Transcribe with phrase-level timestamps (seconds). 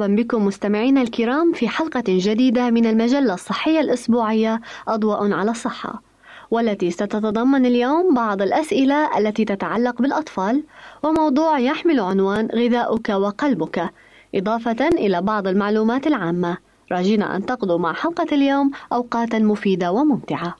[0.00, 6.02] مرحبا بكم مستمعينا الكرام في حلقة جديدة من المجلة الصحية الأسبوعية أضواء على الصحة
[6.50, 10.62] والتي ستتضمن اليوم بعض الأسئلة التي تتعلق بالأطفال
[11.02, 13.90] وموضوع يحمل عنوان غذاؤك وقلبك.
[14.34, 16.56] إضافة إلى بعض المعلومات العامة.
[16.92, 20.56] راجين أن تقضوا مع حلقة اليوم أوقاتا مفيدة وممتعة.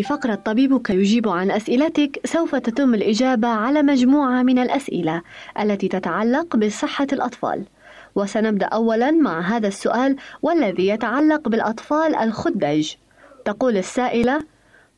[0.00, 5.22] وفي فقرة طبيبك يجيب عن أسئلتك سوف تتم الإجابة على مجموعة من الأسئلة
[5.60, 7.64] التي تتعلق بصحة الأطفال.
[8.14, 12.92] وسنبدأ أولا مع هذا السؤال والذي يتعلق بالأطفال الخدج.
[13.44, 14.40] تقول السائلة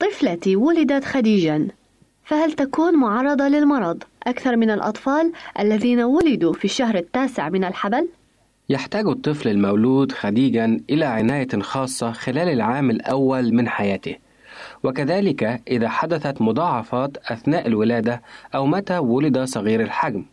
[0.00, 1.69] طفلتي ولدت خديجا
[2.25, 8.08] فهل تكون معرضة للمرض أكثر من الأطفال الذين ولدوا في الشهر التاسع من الحبل؟
[8.69, 14.21] يحتاج الطفل المولود خديجا إلى عناية خاصة خلال العام الأول من حياته.
[14.82, 18.23] وكذلك إذا حدثت مضاعفات أثناء الولادة
[18.55, 20.25] أو متى ولد صغير الحجم.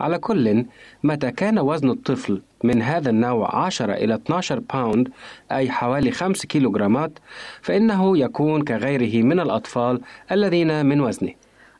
[0.00, 0.64] على كل
[1.02, 5.08] متى كان وزن الطفل من هذا النوع 10 إلى 12 باوند
[5.52, 7.18] أي حوالي 5 كيلوغرامات
[7.62, 10.00] فإنه يكون كغيره من الأطفال
[10.32, 11.32] الذين من وزنه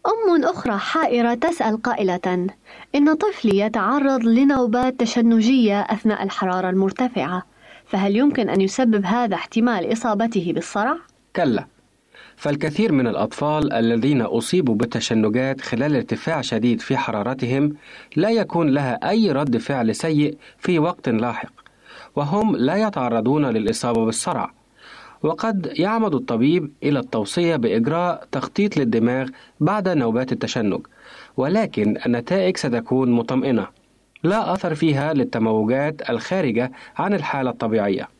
[0.07, 2.47] أم أخرى حائرة تسأل قائلة:
[2.95, 7.43] إن طفلي يتعرض لنوبات تشنجية أثناء الحرارة المرتفعة،
[7.87, 10.97] فهل يمكن أن يسبب هذا احتمال إصابته بالصرع؟
[11.37, 11.67] كلا.
[12.37, 17.77] فالكثير من الأطفال الذين أصيبوا بالتشنجات خلال ارتفاع شديد في حرارتهم
[18.17, 21.53] لا يكون لها أي رد فعل سيء في وقت لاحق
[22.17, 24.51] وهم لا يتعرضون للإصابة بالصرع
[25.23, 29.29] وقد يعمد الطبيب إلى التوصية بإجراء تخطيط للدماغ
[29.61, 30.87] بعد نوبات التشنج
[31.37, 33.67] ولكن النتائج ستكون مطمئنة.
[34.23, 38.16] لا أثر فيها للتموجات الخارجة عن الحالة الطبيعية.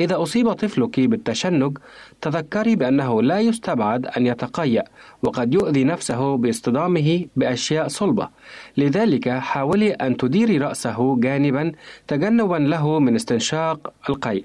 [0.00, 1.78] إذا أصيب طفلك بالتشنج
[2.20, 4.84] تذكري بأنه لا يستبعد أن يتقيأ
[5.22, 8.28] وقد يؤذي نفسه باصطدامه بأشياء صلبة.
[8.76, 11.72] لذلك حاولي أن تديري رأسه جانبا
[12.08, 14.44] تجنبا له من استنشاق القيء.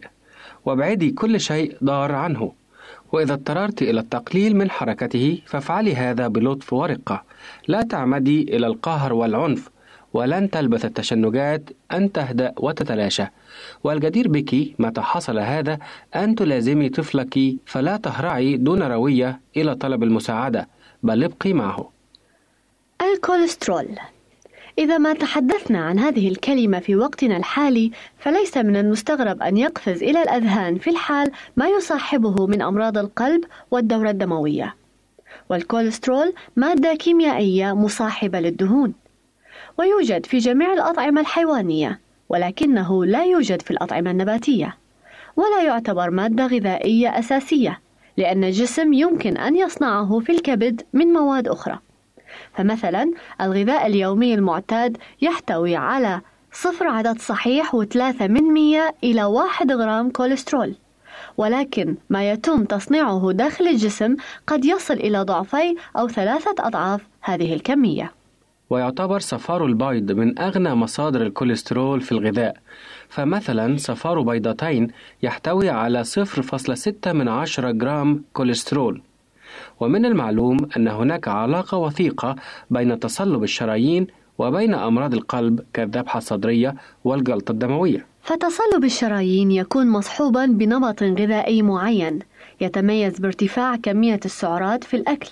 [0.66, 2.52] وابعدي كل شيء ضار عنه.
[3.12, 7.24] وإذا اضطررت إلى التقليل من حركته فافعلي هذا بلطف ورقة.
[7.68, 9.70] لا تعمدي إلى القهر والعنف.
[10.14, 13.26] ولن تلبث التشنجات أن تهدأ وتتلاشى.
[13.84, 15.80] والجدير بك متى حصل هذا
[16.16, 20.68] أن تلازمي طفلك فلا تهرعي دون روية إلى طلب المساعدة
[21.04, 21.90] بل ابقي معه.
[23.02, 23.88] الكوليسترول.
[24.80, 30.22] إذا ما تحدثنا عن هذه الكلمة في وقتنا الحالي فليس من المستغرب أن يقفز إلى
[30.22, 34.76] الأذهان في الحال ما يصاحبه من أمراض القلب والدورة الدموية.
[35.50, 38.94] والكوليسترول مادة كيميائية مصاحبة للدهون.
[39.78, 42.00] ويوجد في جميع الأطعمة الحيوانية
[42.30, 44.78] ولكنه لا يوجد في الأطعمة النباتية
[45.36, 47.80] ولا يعتبر مادة غذائية أساسية
[48.18, 51.80] لأن الجسم يمكن أن يصنعه في الكبد من مواد أخرى.
[52.54, 53.12] فمثلا
[53.42, 56.22] الغذاء اليومي المعتاد يحتوي على
[56.54, 60.76] صفر عدد صحيح وثلاثة من مية إلى واحد غرام كوليسترول
[61.38, 64.16] ولكن ما يتم تصنيعه داخل الجسم
[64.48, 68.12] قد يصل إلى ضعفي أو ثلاثة أضعاف هذه الكمية.
[68.74, 72.58] ويعتبر صفار البيض من أغنى مصادر الكوليسترول في الغذاء.
[73.10, 74.88] فمثلا صفار بيضتين
[75.24, 79.02] يحتوي على 0.6 من عشرة جرام كوليسترول.
[79.80, 82.36] ومن المعلوم أن هناك علاقة وثيقة
[82.70, 88.06] بين تصلب الشرايين وبين أمراض القلب كالذبحة الصدرية والجلطة الدموية.
[88.22, 92.20] فتصلب الشرايين يكون مصحوبا بنمط غذائي معين
[92.62, 95.30] يتميز بارتفاع كمية السعرات في الأكل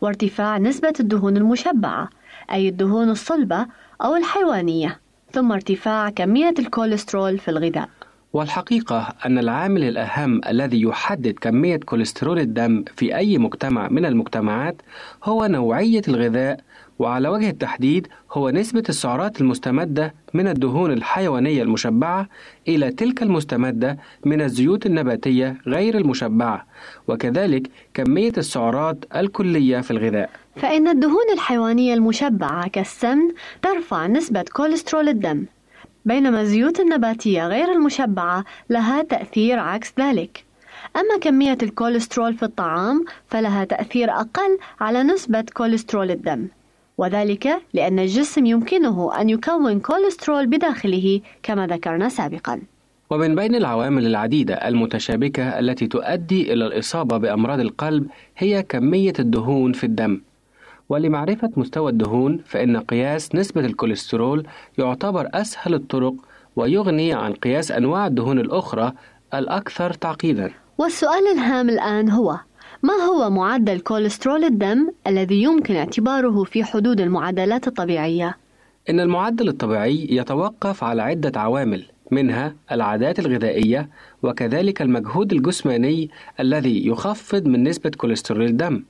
[0.00, 2.19] وارتفاع نسبة الدهون المشبعة.
[2.52, 3.66] أي الدهون الصلبة
[4.02, 5.00] أو الحيوانية
[5.32, 7.88] ثم ارتفاع كمية الكوليسترول في الغذاء.
[8.32, 14.82] والحقيقة أن العامل الأهم الذي يحدد كمية كوليسترول الدم في أي مجتمع من المجتمعات
[15.24, 16.60] هو نوعية الغذاء
[17.00, 22.28] وعلى وجه التحديد هو نسبة السعرات المستمدة من الدهون الحيوانية المشبعة
[22.68, 26.66] إلى تلك المستمدة من الزيوت النباتية غير المشبعة
[27.08, 30.30] وكذلك كمية السعرات الكلية في الغذاء.
[30.56, 33.28] فإن الدهون الحيوانية المشبعة كالسمن
[33.62, 35.44] ترفع نسبة كوليسترول الدم
[36.04, 40.44] بينما الزيوت النباتية غير المشبعة لها تأثير عكس ذلك.
[40.96, 46.48] أما كمية الكوليسترول في الطعام فلها تأثير أقل على نسبة كوليسترول الدم.
[47.00, 52.60] وذلك لأن الجسم يمكنه أن يكون كوليسترول بداخله كما ذكرنا سابقا.
[53.10, 58.06] ومن بين العوامل العديدة المتشابكة التي تؤدي إلى الإصابة بأمراض القلب
[58.38, 60.20] هي كمية الدهون في الدم.
[60.88, 64.46] ولمعرفة مستوى الدهون فإن قياس نسبة الكوليسترول
[64.78, 66.14] يعتبر أسهل الطرق
[66.56, 68.92] ويغني عن قياس أنواع الدهون الأخرى
[69.34, 70.50] الأكثر تعقيدا.
[70.78, 72.38] والسؤال الهام الآن هو
[72.82, 78.36] ما هو معدل كوليسترول الدم الذي يمكن اعتباره في حدود المعدلات الطبيعية؟
[78.90, 83.88] إن المعدل الطبيعي يتوقف على عدة عوامل منها العادات الغذائية
[84.22, 86.10] وكذلك المجهود الجسماني
[86.40, 88.82] الذي يخفض من نسبة كوليسترول الدم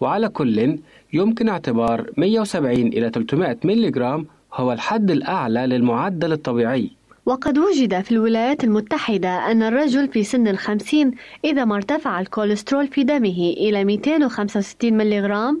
[0.00, 0.78] وعلى كل
[1.12, 4.22] يمكن اعتبار 170 إلى 300 ملغ
[4.54, 6.90] هو الحد الأعلى للمعدل الطبيعي
[7.26, 11.14] وقد وجد في الولايات المتحدة أن الرجل في سن الخمسين
[11.44, 15.52] إذا ما ارتفع الكوليسترول في دمه إلى 265 ملغ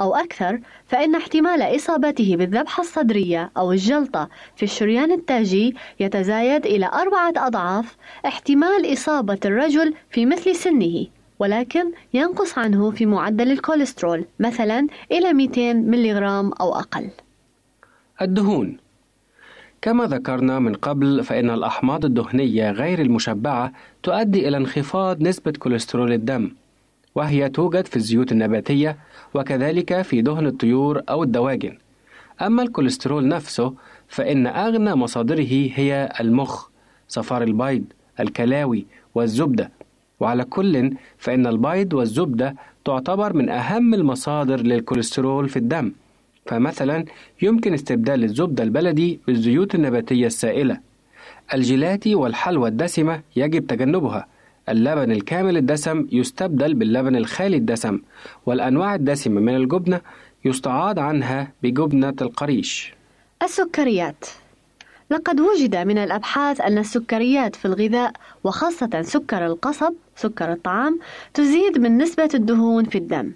[0.00, 7.32] أو أكثر فإن احتمال إصابته بالذبحة الصدرية أو الجلطة في الشريان التاجي يتزايد إلى أربعة
[7.36, 7.96] أضعاف
[8.26, 11.06] احتمال إصابة الرجل في مثل سنه
[11.38, 17.10] ولكن ينقص عنه في معدل الكوليسترول مثلا إلى 200 ملغ أو أقل.
[18.22, 18.78] الدهون
[19.82, 23.72] كما ذكرنا من قبل فإن الأحماض الدهنية غير المشبعة
[24.02, 26.50] تؤدي إلى انخفاض نسبة كوليسترول الدم
[27.14, 28.96] وهي توجد في الزيوت النباتية
[29.34, 31.78] وكذلك في دهن الطيور أو الدواجن.
[32.42, 33.74] أما الكوليسترول نفسه
[34.08, 36.68] فإن أغنى مصادره هي المخ
[37.08, 37.84] صفار البيض
[38.20, 39.70] الكلاوي والزبدة.
[40.20, 45.92] وعلى كل فإن البيض والزبدة تعتبر من أهم المصادر للكوليسترول في الدم.
[46.50, 47.04] فمثلا
[47.42, 50.80] يمكن استبدال الزبدة البلدي بالزيوت النباتية السائلة.
[51.54, 54.26] الجيلاتي والحلوى الدسمة يجب تجنبها.
[54.68, 57.98] اللبن الكامل الدسم يستبدل باللبن الخالي الدسم
[58.46, 60.00] والأنواع الدسمة من الجبنة
[60.44, 62.94] يستعاض عنها بجبنة القريش.
[63.42, 64.24] السكريات.
[65.10, 68.12] لقد وجد من الأبحاث أن السكريات في الغذاء
[68.44, 70.98] وخاصة سكر القصب سكر الطعام
[71.34, 73.32] تزيد من نسبة الدهون في الدم.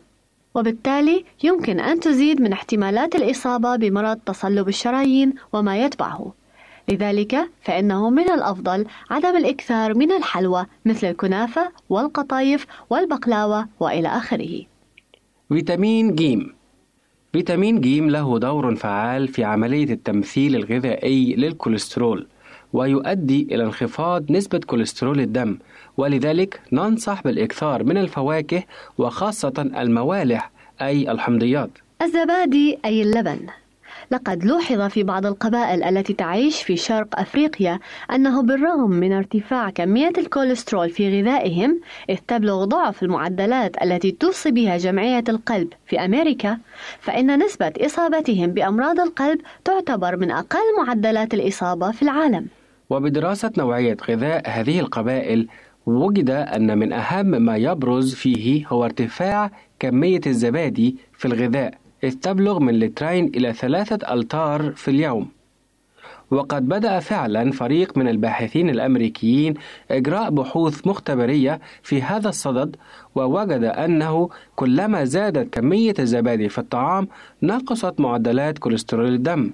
[0.54, 6.32] وبالتالي يمكن أن تزيد من احتمالات الإصابة بمرض تصلب الشرايين وما يتبعه.
[6.88, 14.62] لذلك فإنه من الأفضل عدم الإكثار من الحلوى مثل الكنافة والقطايف والبقلاوة وإلى آخره.
[15.48, 16.54] فيتامين جيم
[17.32, 22.26] فيتامين ج له دور فعال في عملية التمثيل الغذائي للكوليسترول.
[22.74, 25.58] ويؤدي إلى انخفاض نسبة كوليسترول الدم.
[25.96, 28.62] ولذلك ننصح بالإكثار من الفواكه
[28.98, 30.50] وخاصة الموالح
[30.82, 31.70] أي الحمضيات.
[32.02, 33.38] الزبادي أي اللبن.
[34.10, 37.78] لقد لوحظ في بعض القبائل التي تعيش في شرق أفريقيا
[38.12, 44.76] أنه بالرغم من ارتفاع كمية الكوليسترول في غذائهم إذ تبلغ ضعف المعدلات التي توصي بها
[44.76, 46.58] جمعية القلب في أمريكا
[47.00, 52.46] فإن نسبة إصابتهم بأمراض القلب تعتبر من أقل معدلات الإصابة في العالم.
[52.90, 55.48] وبدراسة نوعية غذاء هذه القبائل
[55.86, 61.74] وجد أن من أهم ما يبرز فيه هو ارتفاع كمية الزبادي في الغذاء
[62.04, 65.28] إذ تبلغ من لترين إلى ثلاثة لترات في اليوم.
[66.30, 69.54] وقد بدأ فعلا فريق من الباحثين الأمريكيين
[69.90, 72.76] إجراء بحوث مختبرية في هذا الصدد
[73.14, 77.08] ووجد أنه كلما زادت كمية الزبادي في الطعام
[77.42, 79.50] نقصت معدلات كوليسترول الدم.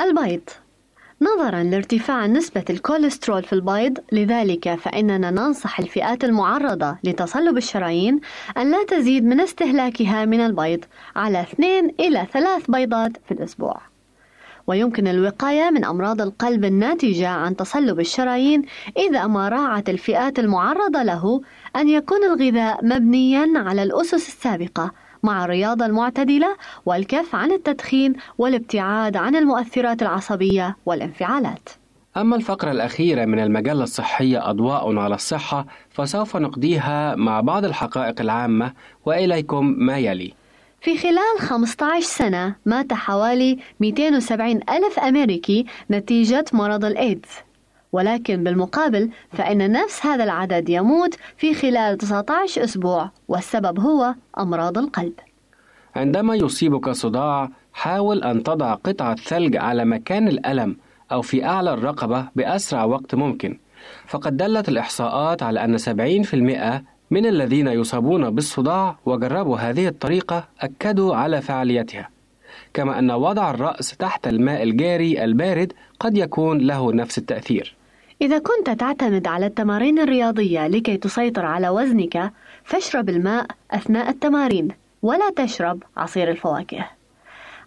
[0.00, 0.40] البيض.
[1.24, 8.20] نظرا لارتفاع نسبة الكوليسترول في البيض لذلك فإننا ننصح الفئات المعرضة لتصلب الشرايين
[8.56, 10.84] أن لا تزيد من استهلاكها من البيض
[11.16, 13.80] على اثنين إلى ثلاث بيضات في الأسبوع.
[14.66, 18.62] ويمكن الوقاية من أمراض القلب الناتجة عن تصلب الشرايين
[18.96, 21.40] إذا ما راعت الفئات المعرضة له
[21.76, 29.36] أن يكون الغذاء مبنيا على الأسس السابقة مع الرياضة المعتدلة والكف عن التدخين والابتعاد عن
[29.36, 31.68] المؤثرات العصبية والانفعالات.
[32.16, 38.72] أما الفقرة الأخيرة من المجلة الصحية أضواء على الصحة فسوف نقضيها مع بعض الحقائق العامة
[39.04, 40.32] وإليكم ما يلي.
[40.80, 47.28] في خلال 15 سنة مات حوالي 270 ألف أمريكي نتيجة مرض الإيدز
[47.94, 55.12] ولكن بالمقابل فإن نفس هذا العدد يموت في خلال 19 أسبوع والسبب هو أمراض القلب.
[55.96, 60.76] عندما يصيبك صداع حاول أن تضع قطعة ثلج على مكان الألم
[61.12, 63.58] أو في أعلى الرقبة بأسرع وقت ممكن.
[64.06, 71.42] فقد دلت الإحصاءات على أن 70% من الذين يصابون بالصداع وجربوا هذه الطريقة أكدوا على
[71.42, 72.08] فعاليتها.
[72.74, 77.83] كما أن وضع الرأس تحت الماء الجاري البارد قد يكون له نفس التأثير.
[78.22, 82.32] إذا كنت تعتمد على التمارين الرياضية لكي تسيطر على وزنك
[82.64, 84.68] فاشرب الماء أثناء التمارين
[85.02, 86.86] ولا تشرب عصير الفواكه.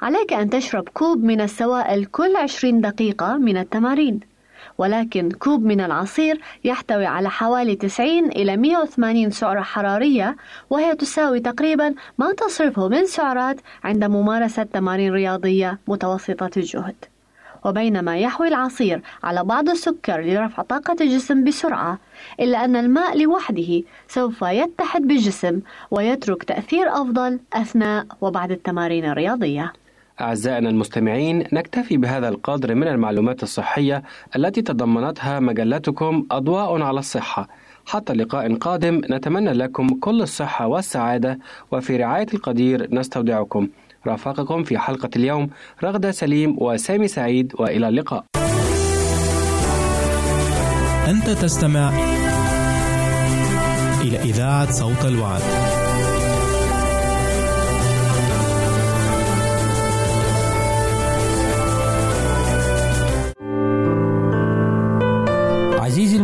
[0.02, 4.20] عليك أن تشرب كوب من السوائل كل 20 دقيقة من التمارين
[4.78, 10.36] ولكن كوب من العصير يحتوي على حوالي 90 إلى 180 سعرة حرارية
[10.70, 16.96] وهي تساوي تقريبا ما تصرفه من سعرات عند ممارسة تمارين رياضية متوسطة الجهد.
[17.68, 22.00] وبينما يحوي العصير على بعض السكر لرفع طاقة الجسم بسرعة
[22.40, 25.60] إلا أن الماء لوحده سوف يتحد بالجسم
[25.92, 29.74] ويترك تأثير أفضل أثناء وبعد التمارين الرياضية.
[30.22, 34.04] أعزائنا المستمعين نكتفي بهذا القدر من المعلومات الصحية
[34.36, 37.48] التي تضمنتها مجلتكم أضواء على الصحة.
[37.86, 41.40] حتى لقاء قادم نتمنى لكم كل الصحة والسعادة
[41.72, 43.68] وفي رعاية القدير نستودعكم.
[44.08, 45.50] رافقكم في حلقة اليوم
[45.84, 48.24] رغدة سليم وسامي سعيد وإلى اللقاء
[51.08, 51.90] أنت تستمع
[54.02, 55.42] إلى إذاعة صوت الوعد.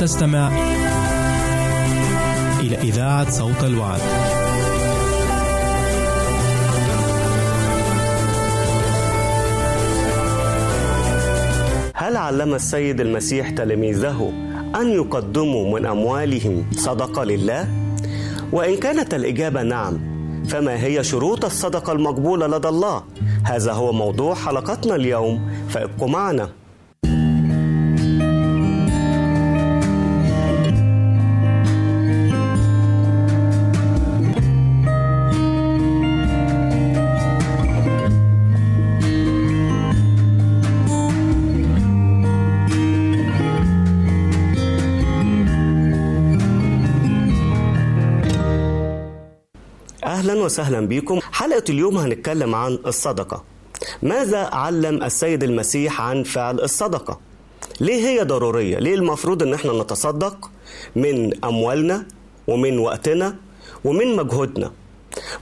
[0.00, 0.48] تستمع
[2.60, 4.00] إلى إذاعة صوت الوعد.
[11.94, 14.32] هل علم السيد المسيح تلاميذه
[14.80, 17.68] أن يقدموا من أموالهم صدقة لله؟
[18.52, 19.98] وإن كانت الإجابة نعم
[20.48, 23.02] فما هي شروط الصدقة المقبولة لدى الله؟
[23.44, 26.48] هذا هو موضوع حلقتنا اليوم فابقوا معنا.
[50.46, 51.20] وسهلا بكم.
[51.32, 53.44] حلقة اليوم هنتكلم عن الصدقة.
[54.02, 57.20] ماذا علم السيد المسيح عن فعل الصدقة؟
[57.80, 60.50] ليه هي ضرورية؟ ليه المفروض إن إحنا نتصدق
[60.96, 62.06] من أموالنا
[62.46, 63.36] ومن وقتنا
[63.84, 64.72] ومن مجهودنا؟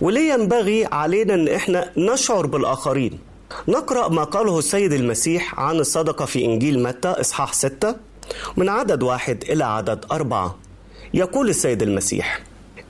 [0.01, 3.19] وليه ينبغي علينا إن إحنا نشعر بالآخرين؟
[3.69, 7.97] نقرأ ما قاله السيد المسيح عن الصدقة في إنجيل متى إصحاح ستة
[8.57, 10.57] من عدد واحد إلى عدد أربعة.
[11.15, 12.41] يقول السيد المسيح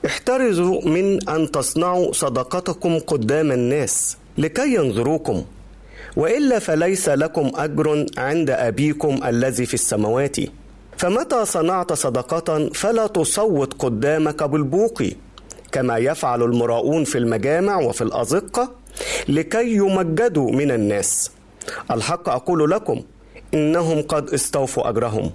[0.05, 5.45] احترزوا من أن تصنعوا صدقتكم قدام الناس لكي ينظروكم.
[6.15, 10.37] وإلا فليس لكم أجر عند أبيكم الذي في السماوات.
[10.97, 15.03] فمتى صنعت صدقة فلا تصوت قدامك بالبوق.
[15.71, 18.71] كما يفعل المراؤون في المجامع وفي الأزقة
[19.29, 21.31] لكي يمجدوا من الناس.
[21.91, 23.01] الحق أقول لكم
[23.53, 25.31] إنهم قد استوفوا أجرهم.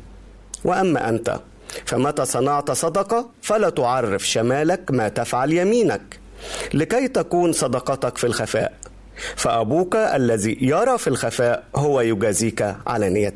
[0.64, 1.40] وأما أنت
[1.86, 6.20] فمتى صنعت صدقة فلا تعرف شمالك ما تفعل يمينك
[6.74, 8.72] لكي تكون صدقتك في الخفاء.
[9.36, 13.34] فأبوك الذي يرى في الخفاء هو يجازيك علانية.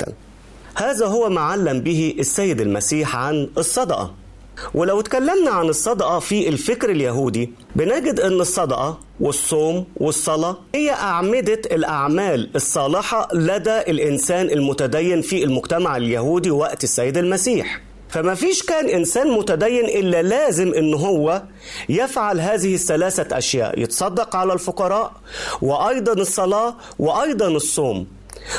[0.77, 4.15] هذا هو ما علم به السيد المسيح عن الصدقة.
[4.75, 12.51] ولو اتكلمنا عن الصدقة في الفكر اليهودي بنجد أن الصدقة والصوم والصلاة هي أعمدة الأعمال
[12.57, 17.81] الصالحة لدى الإنسان المتدين في المجتمع اليهودي وقت السيد المسيح.
[18.09, 21.43] فما فيش كان إنسان متدين إلا لازم إن هو
[21.89, 25.13] يفعل هذه الثلاثة أشياء يتصدق على الفقراء
[25.63, 28.07] وأيضا الصلاة وأيضا الصوم.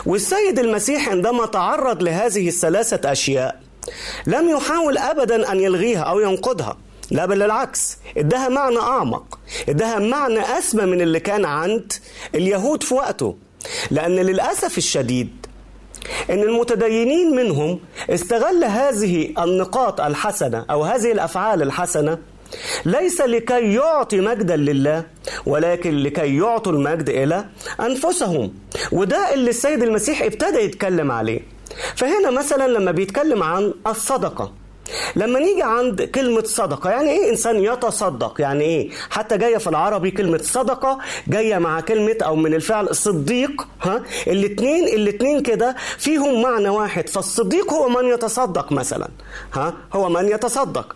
[0.06, 3.60] والسيد المسيح عندما تعرض لهذه الثلاثة أشياء
[4.28, 6.78] لم يحاول أبدا أن يلغيها أو ينقضها
[7.12, 11.94] لا بل العكس ادها معنى أعمق ادها معنى أسمى من اللي كان عند
[12.36, 13.36] اليهود في وقته.
[13.92, 15.45] لأن للأسف الشديد
[16.30, 22.18] إن المتدينين منهم استغل هذه النقاط الحسنة أو هذه الأفعال الحسنة
[22.86, 25.04] ليس لكي يعطي مجدا لله
[25.46, 27.46] ولكن لكي يعطوا المجد إلى
[27.80, 28.54] أنفسهم.
[28.92, 31.40] وده اللي السيد المسيح ابتدى يتكلم عليه.
[31.96, 34.52] فهنا مثلا لما بيتكلم عن الصدقة.
[35.16, 40.12] لما نيجي عند كلمة صدقة يعني إيه إنسان يتصدق؟ يعني إيه؟ حتى جاية في العربي
[40.12, 46.70] كلمة صدقة جاية مع كلمة أو من الفعل صديق ها؟ الاتنين الاتنين كده فيهم معنى
[46.70, 49.08] واحد فالصديق هو من يتصدق مثلا
[49.54, 50.96] ها؟ هو من يتصدق.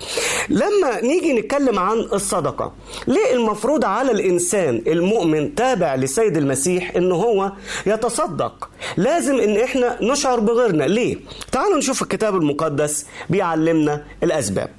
[0.49, 2.73] لما نيجي نتكلم عن الصدقة
[3.07, 7.51] ليه المفروض على الإنسان المؤمن تابع لسيد المسيح ان هو
[7.85, 10.83] يتصدق؟ لازم إن إحنا نشعر بغيرنا.
[10.83, 11.17] ليه؟
[11.51, 14.69] تعالوا نشوف الكتاب المقدس بيعلمنا علمنا الأسباب.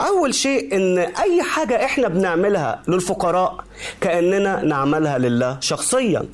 [0.00, 3.64] أول شيء إن أي حاجة إحنا بنعملها للفقراء
[4.00, 6.24] كأننا نعملها لله شخصيا.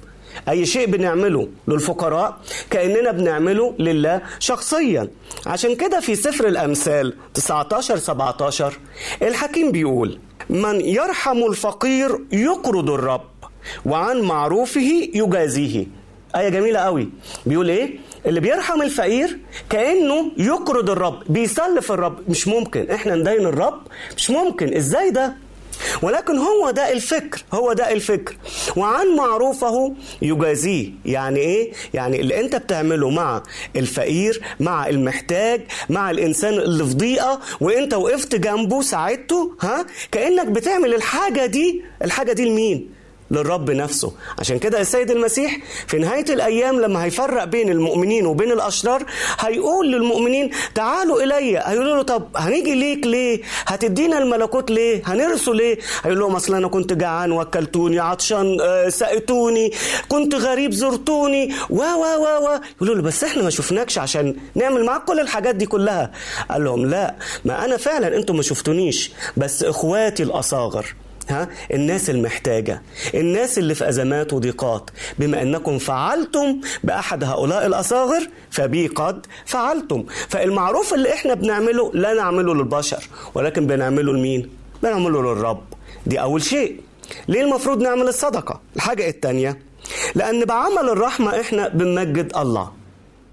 [0.48, 2.37] أي شيء بنعمله للفقراء
[2.70, 5.09] كأننا بنعمله لله شخصيا.
[5.46, 8.79] عشان كده في سفر الأمثال 19 17
[9.22, 10.18] الحكيم بيقول
[10.50, 13.24] من يرحم الفقير يقرض الرب
[13.87, 15.87] وعن معروفه يجازيه.
[16.37, 17.09] آية جميلة قوي.
[17.46, 19.39] بيقول إيه؟ اللي بيرحم الفقير
[19.71, 22.19] كأنه يقرض الرب بيسلف الرب.
[22.31, 22.91] مش ممكن.
[22.91, 23.81] إحنا ندين الرب.
[24.17, 24.75] مش ممكن.
[24.75, 25.35] إزاي ده؟
[26.03, 27.45] ولكن هو ده الفكر.
[27.55, 28.37] هو ده الفكر.
[28.77, 30.91] وعن معروفه يجازيه.
[31.05, 33.43] يعني إيه؟ يعني اللي أنت بتعمله مع
[33.77, 35.61] الفقير مع المحتاج
[35.91, 41.83] مع الإنسان اللي في ضيقة وأنت وقفت جنبه ساعدته ها؟ كأنك بتعمل الحاجة دي.
[42.05, 42.91] الحاجة دي لمين؟
[43.31, 44.12] للرب نفسه.
[44.39, 49.05] عشان كده السيد المسيح في نهاية الأيام لما هيفرق بين المؤمنين وبين الأشرار
[49.41, 51.59] هيقول للمؤمنين تعالوا إلي.
[51.65, 56.69] هيقولوا له طب هنيجي ليك ليه؟ هتدينا الملكوت ليه؟ هنرسوا ليه؟ هيقول لهم أصل أنا
[56.69, 59.73] كنت جعان وكلتوني عطشان آه، سقتوني
[60.09, 61.55] كنت غريب زرتوني.
[61.71, 62.61] و و و و.
[62.77, 66.12] يقولوا له بس إحنا ما شفناكش عشان نعمل معاك كل الحاجات دي كلها.
[66.51, 70.95] قال لهم لا ما أنا فعلا أنتم ما شفتونيش بس إخواتي الأصاغر.
[71.29, 72.83] ها؟ الناس المحتاجة.
[73.15, 74.91] الناس اللي في أزمات وضيقات.
[75.19, 80.05] بما أنكم فعلتم بأحد هؤلاء الأصاغر فبي قد فعلتم.
[80.29, 84.51] فالمعروف اللي إحنا بنعمله لا نعمله للبشر ولكن بنعمله لمين؟
[84.83, 85.62] بنعمله للرب.
[86.07, 86.81] دي أول شيء.
[87.29, 89.59] ليه المفروض نعمل الصدقة؟ الحاجة التانية
[90.15, 92.73] لأن بعمل الرحمة إحنا بنمجد الله.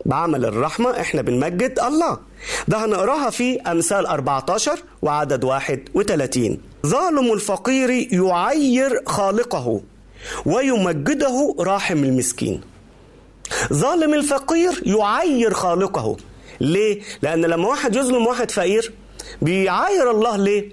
[0.06, 2.18] بعمل الرحمة إحنا بنمجد الله.
[2.68, 5.44] ده هنقراها في أمثال 14 وعدد
[5.94, 9.82] 31 ظالم الفقير يعير خالقه
[10.46, 12.62] ويمجده راحم المسكين.
[13.74, 16.18] ظالم الفقير يعير خالقه.
[16.60, 18.94] ليه؟ لأن لما واحد يظلم واحد فقير
[19.42, 20.70] بيعاير الله ليه؟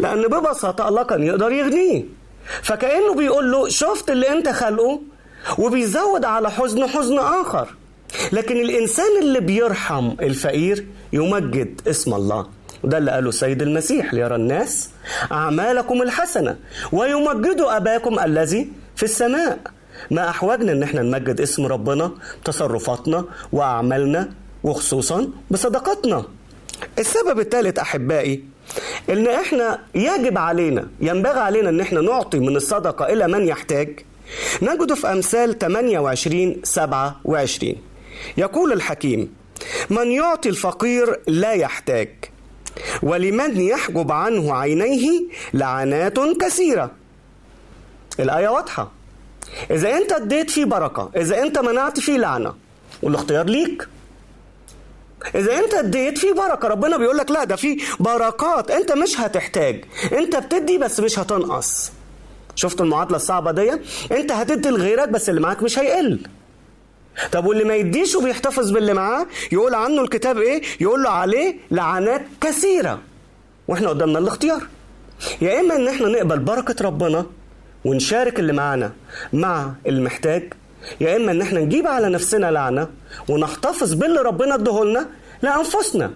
[0.00, 2.04] لأن ببساطة الله كان يقدر يغنيه.
[2.62, 5.00] فكأنه بيقول له شفت اللي أنت خلقه؟
[5.58, 7.68] وبيزود على حزن حزن آخر.
[8.32, 12.55] لكن الإنسان اللي بيرحم الفقير يمجد اسم الله.
[12.84, 14.90] وده اللي قاله السيد المسيح ليرى الناس
[15.32, 16.56] أعمالكم الحسنة
[16.92, 19.58] ويمجدوا أباكم الذي في السماء.
[20.10, 22.10] ما أحوجنا إن إحنا نمجد اسم ربنا
[22.44, 24.30] تصرفاتنا وأعمالنا
[24.64, 26.24] وخصوصا بصدقاتنا.
[26.98, 28.44] السبب الثالث أحبائي
[29.10, 34.00] إن إحنا يجب علينا ينبغي علينا إن إحنا نعطي من الصدقة إلى من يحتاج.
[34.62, 37.74] نجد في أمثال 28 27
[38.36, 39.34] يقول الحكيم
[39.90, 42.08] من يعطي الفقير لا يحتاج.
[43.02, 45.20] ولمن يحجب عنه عينيه
[45.54, 46.90] لعنات كثيرة.
[48.20, 48.92] الآية واضحة.
[49.70, 52.54] إذا أنت اديت فيه بركة إذا أنت منعت فيه لعنة
[53.02, 53.88] والاختيار ليك.
[55.34, 59.84] إذا أنت اديت فيه بركة ربنا بيقول لك لا ده في بركات أنت مش هتحتاج.
[60.12, 61.92] أنت بتدي بس مش هتنقص.
[62.54, 63.72] شفت المعادلة الصعبة دي
[64.12, 66.20] أنت هتدي لغيرك بس اللي معاك مش هيقل.
[67.32, 72.22] طب واللي ما يديش وبيحتفظ باللي معاه يقول عنه الكتاب إيه؟ يقول له عليه لعنات
[72.40, 72.98] كثيرة.
[73.68, 74.66] وإحنا قدامنا الاختيار.
[75.40, 77.26] يا إما إن إحنا نقبل بركة ربنا
[77.84, 78.92] ونشارك اللي معانا
[79.32, 80.52] مع المحتاج
[81.00, 82.88] يا إما إن إحنا نجيب على نفسنا لعنة
[83.28, 85.06] ونحتفظ باللي ربنا ادهولنا
[85.42, 86.10] لأنفسنا.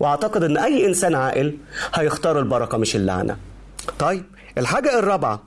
[0.00, 1.56] وأعتقد إن أي إنسان عاقل
[1.94, 3.36] هيختار البركة مش اللعنة.
[3.98, 4.24] طيب
[4.58, 5.42] الحاجة الرابعة.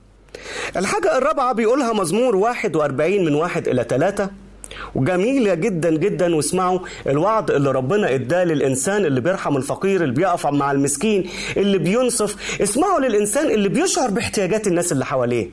[0.78, 4.30] الحاجة الرابعة بيقولها مزمور 41 من واحد إلى ثلاثة
[4.96, 10.72] وجميلة جدا جدا واسمعوا الوعد اللي ربنا إداه للإنسان اللي بيرحم الفقير اللي بيقف مع
[10.72, 12.62] المسكين اللي بينصف.
[12.62, 15.50] اسمعوا للإنسان اللي بيشعر باحتياجات الناس اللي حواليه.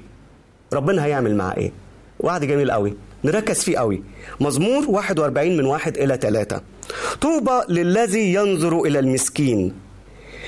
[0.73, 1.73] ربنا هيعمل معاه إيه؟
[2.21, 2.95] وعد جميل قوي.
[3.25, 4.03] نركز فيه قوي.
[4.41, 6.61] مزمور 41 من واحد إلى ثلاثة
[7.21, 9.75] طوبى للذي ينظر إلى المسكين.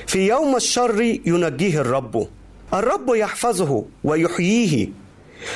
[0.06, 2.28] في يوم الشر ينجيه الرب.
[2.74, 4.88] الرب يحفظه ويحييه.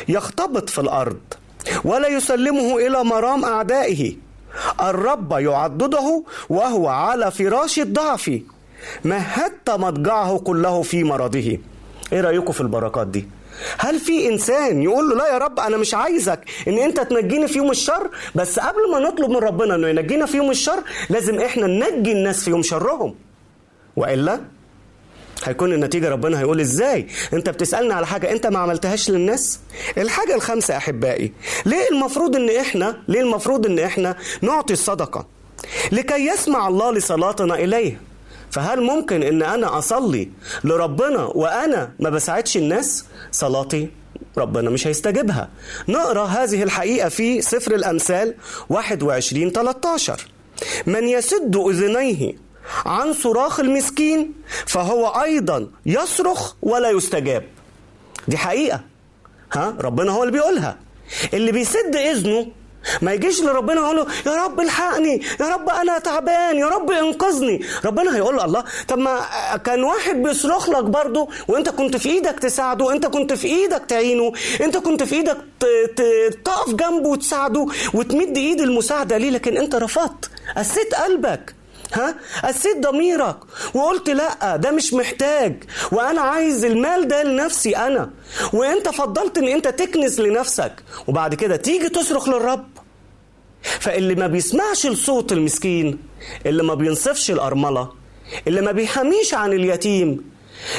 [0.09, 1.21] يختبط في الأرض.
[1.85, 4.17] ولا يسلمه إلى مرام أعدائه.
[4.81, 8.41] الرب يعضده وهو على فراش الضعف.
[9.05, 11.59] مهدت مضجعه كله في مرضه.
[12.13, 13.29] إيه رأيكم في البركات دي؟
[13.79, 17.59] هل في إنسان يقول له لا يا رب أنا مش عايزك إن أنت تنجيني في
[17.59, 21.67] يوم الشر؟ بس قبل ما نطلب من ربنا إنه ينجينا في يوم الشر لازم إحنا
[21.67, 23.15] ننجي الناس في يوم شرهم.
[23.97, 24.41] وإلا
[25.45, 29.61] هيكون النتيجة ربنا هيقول إزاي؟ أنت بتسألني على حاجة أنت ما عملتهاش للناس؟
[29.99, 31.33] الحاجة الخامسة أحبائي
[31.67, 35.27] ليه المفروض إن إحنا ليه المفروض إن إحنا نعطي الصدقة؟
[35.93, 38.01] لكي يسمع الله لصلاتنا إليه.
[38.51, 40.29] فهل ممكن إن أنا أصلي
[40.65, 43.89] لربنا وأنا ما بساعدش الناس؟ صلاتي
[44.39, 45.49] ربنا مش هيستجيبها.
[45.89, 48.35] نقرأ هذه الحقيقة في سفر الأمثال
[48.69, 50.27] 21 13
[50.87, 52.33] من يسد أذنيه
[52.87, 54.33] عن صراخ المسكين
[54.67, 57.45] فهو أيضا يصرخ ولا يستجاب.
[58.29, 58.81] دي حقيقة.
[59.53, 60.77] ها؟ ربنا هو اللي بيقولها.
[61.35, 62.47] اللي بيسد إذنه
[63.03, 67.61] ما يجيش لربنا يقول له يا رب الحقني يا رب أنا تعبان يا رب إنقذني.
[67.85, 69.21] ربنا هيقول له الله طب ما
[69.65, 74.33] كان واحد بيصرخ لك برضه وأنت كنت في إيدك تساعده انت كنت في إيدك تعينه
[74.61, 75.37] أنت كنت في إيدك
[76.45, 80.31] تقف جنبه وتساعده وتمد إيد المساعدة ليه؟ لكن أنت رفضت.
[80.57, 81.55] قسيت قلبك.
[81.93, 83.37] ها؟ قسيت ضميرك
[83.75, 85.65] وقلت لأ ده مش محتاج.
[85.93, 88.11] وأنا عايز المال ده لنفسي أنا.
[88.53, 90.73] وأنت فضلت إن أنت تكنس لنفسك.
[91.07, 92.67] وبعد كده تيجي تصرخ للرب.
[93.63, 95.99] فاللي ما بيسمعش لصوت المسكين
[96.47, 97.93] اللي ما بينصفش الأرملة
[98.47, 100.31] اللي ما بيحميش عن اليتيم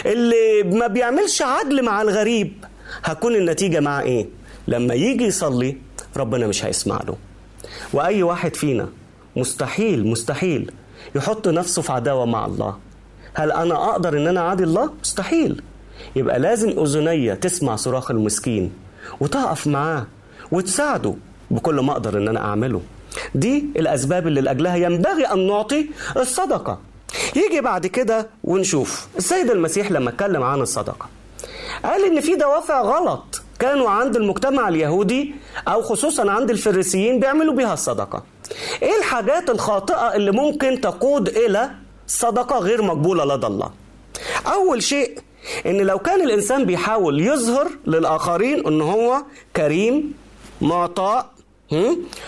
[0.05, 2.65] اللي ما بيعملش عدل مع الغريب
[3.03, 4.27] هكون النتيجة مع إيه؟
[4.67, 5.77] لما يجي يصلي
[6.17, 7.17] ربنا مش هيسمع له.
[7.93, 8.89] وأي واحد فينا
[9.35, 10.71] مستحيل مستحيل
[11.15, 12.77] يحط نفسه في عداوة مع الله.
[13.33, 15.61] هل أنا أقدر إن أنا أعادي الله؟ مستحيل.
[16.15, 18.73] يبقى لازم أذنية تسمع صراخ المسكين
[19.19, 20.05] وتقف معاه
[20.51, 21.13] وتساعده
[21.51, 22.81] بكل ما أقدر إن أنا أعمله.
[23.35, 26.79] دي الأسباب اللي لأجلها ينبغي أن نعطي الصدقة.
[27.35, 29.07] يجي بعد كده ونشوف.
[29.17, 31.09] السيد المسيح لما اتكلم عن الصدقة
[31.83, 35.35] قال إن في دوافع غلط كانوا عند المجتمع اليهودي
[35.67, 38.23] أو خصوصا عند الفريسيين بيعملوا بيها الصدقة.
[38.81, 41.69] إيه الحاجات الخاطئة اللي ممكن تقود إلى
[42.07, 43.71] صدقة غير مقبولة لدى الله
[44.47, 45.19] أول شيء
[45.65, 49.21] إن لو كان الإنسان بيحاول يظهر للآخرين إن هو
[49.55, 50.13] كريم
[50.61, 51.29] معطاء؟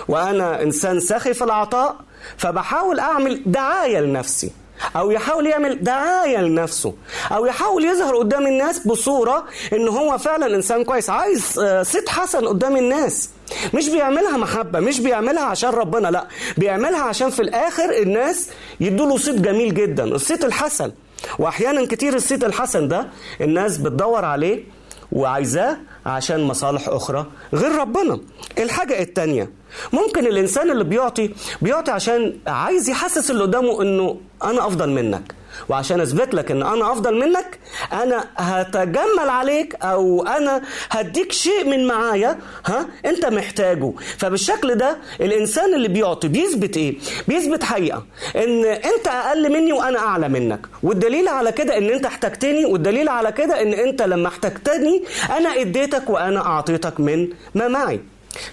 [0.07, 1.95] وأنا إنسان سخي في العطاء
[2.37, 4.51] فبحاول أعمل دعاية لنفسي
[4.95, 6.93] أو يحاول يعمل دعاية لنفسه
[7.31, 12.47] أو يحاول يظهر قدام الناس بصورة إن هو فعلا إنسان كويس عايز آه، صيت حسن
[12.47, 13.29] قدام الناس
[13.73, 19.17] مش بيعملها محبة مش بيعملها عشان ربنا لا بيعملها عشان في الآخر الناس يدوا له
[19.17, 20.91] صيت جميل جدا الصيت الحسن.
[21.39, 23.07] واحيانا كتير الصيت الحسن ده
[23.41, 24.63] الناس بتدور عليه
[25.11, 28.19] وعايزاه عشان مصالح أخرى غير ربنا.
[28.57, 29.49] الحاجة التانية
[29.93, 35.35] ممكن الإنسان اللي بيعطي بيعطي عشان عايز يحسس اللي قدامه إنه أنا أفضل منك.
[35.69, 37.59] وعشان أثبت لك إن أنا أفضل منك
[37.93, 43.93] أنا هتجمل عليك أو أنا هديك شيء من معايا ها؟ أنت محتاجه.
[44.17, 48.05] فبالشكل ده الإنسان اللي بيعطي بيثبت إيه؟ بيثبت حقيقة.
[48.35, 50.59] إن أنت أقل مني وأنا أعلى منك.
[50.83, 55.03] والدليل على كده إن أنت احتجتني والدليل على كده إن أنت لما احتجتني
[55.37, 57.99] أنا اديتك وأنا أعطيتك من ما معي.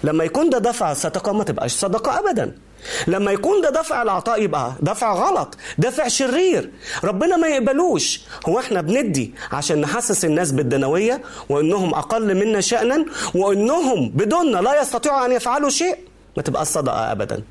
[0.03, 2.55] لما يكون ده دفع صدقة ما تبقاش صدقة ابدا.
[3.07, 6.71] لما يكون ده دفع العطاء يبقى دفع غلط دفع شرير.
[7.03, 8.21] ربنا ما يقبلوش.
[8.49, 15.25] هو إحنا بندي عشان نحسس الناس بالدنوية وإنهم أقل منا شأنا وإنهم بدوننا لا يستطيعوا
[15.25, 15.97] أن يفعلوا شيء.
[16.37, 17.43] ما تبقى الصدقة ابدا.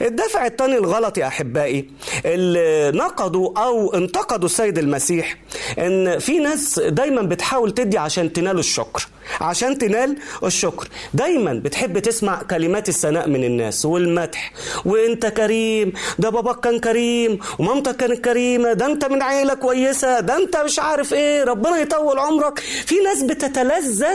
[0.00, 1.90] الدافع الثاني الغلط يا أحبائي
[2.24, 5.36] اللي نقدوا أو انتقدوا السيد المسيح
[5.78, 9.08] إن في ناس دايما بتحاول تدي عشان تنال الشكر
[9.40, 10.88] عشان تنال الشكر.
[11.14, 14.52] دايما بتحب تسمع كلمات الثناء من الناس والمدح
[14.84, 20.36] وإنت كريم ده باباك كان كريم ومامتك كانت كريمة ده أنت من عيلة كويسة ده
[20.36, 22.58] أنت مش عارف إيه ربنا يطول عمرك.
[22.58, 24.14] في ناس بتتلذذ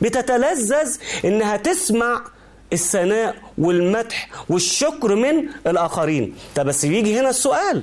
[0.00, 2.24] بتتلذذ إنها تسمع
[2.74, 6.34] الثناء والمدح والشكر من الآخرين.
[6.54, 7.82] طب بس بيجي هنا السؤال.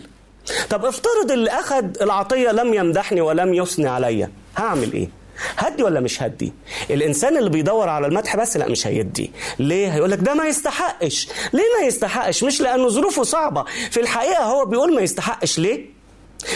[0.70, 5.10] طب افترض اللي أخد العطية لم يمدحني ولم يثني عليا هعمل إيه؟
[5.58, 6.54] هدي ولا مش هدي؟
[6.90, 9.32] الإنسان اللي بيدور على المدح بس لا مش هيدي.
[9.60, 11.28] ليه؟ هيقول لك ده ما يستحقش.
[11.54, 13.64] ليه ما يستحقش؟ مش لأنه ظروفه صعبة.
[13.92, 15.60] في الحقيقة هو بيقول ما يستحقش.
[15.60, 15.86] ليه؟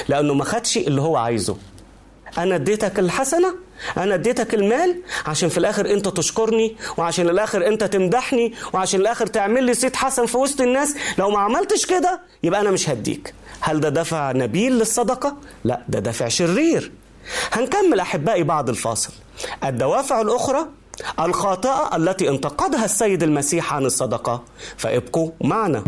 [0.10, 1.58] لأنه ما خدش اللي هو عايزه.
[2.38, 3.56] أنا اديتك الحسنة
[3.98, 9.64] أنا اديتك المال عشان في الآخر أنت تشكرني وعشان الآخر أنت تمدحني وعشان الآخر تعمل
[9.64, 10.96] لي صيت حسن في وسط الناس.
[11.18, 13.34] لو ما عملتش كده يبقى أنا مش هديك.
[13.62, 16.92] هل ده دافع نبيل للصدقة؟ لا ده دافع شرير.
[17.52, 19.14] هنكمل أحبائي بعد الفاصل.
[19.64, 20.66] الدوافع الأخرى
[21.20, 24.44] الخاطئة التي انتقدها السيد المسيح عن الصدقة.
[24.78, 25.84] فابقوا معنا.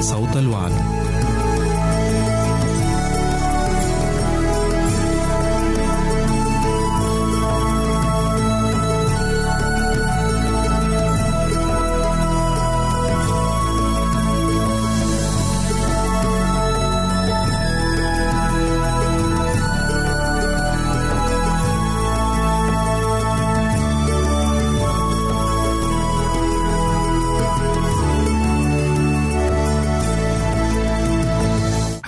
[0.00, 0.97] صوت الوعد.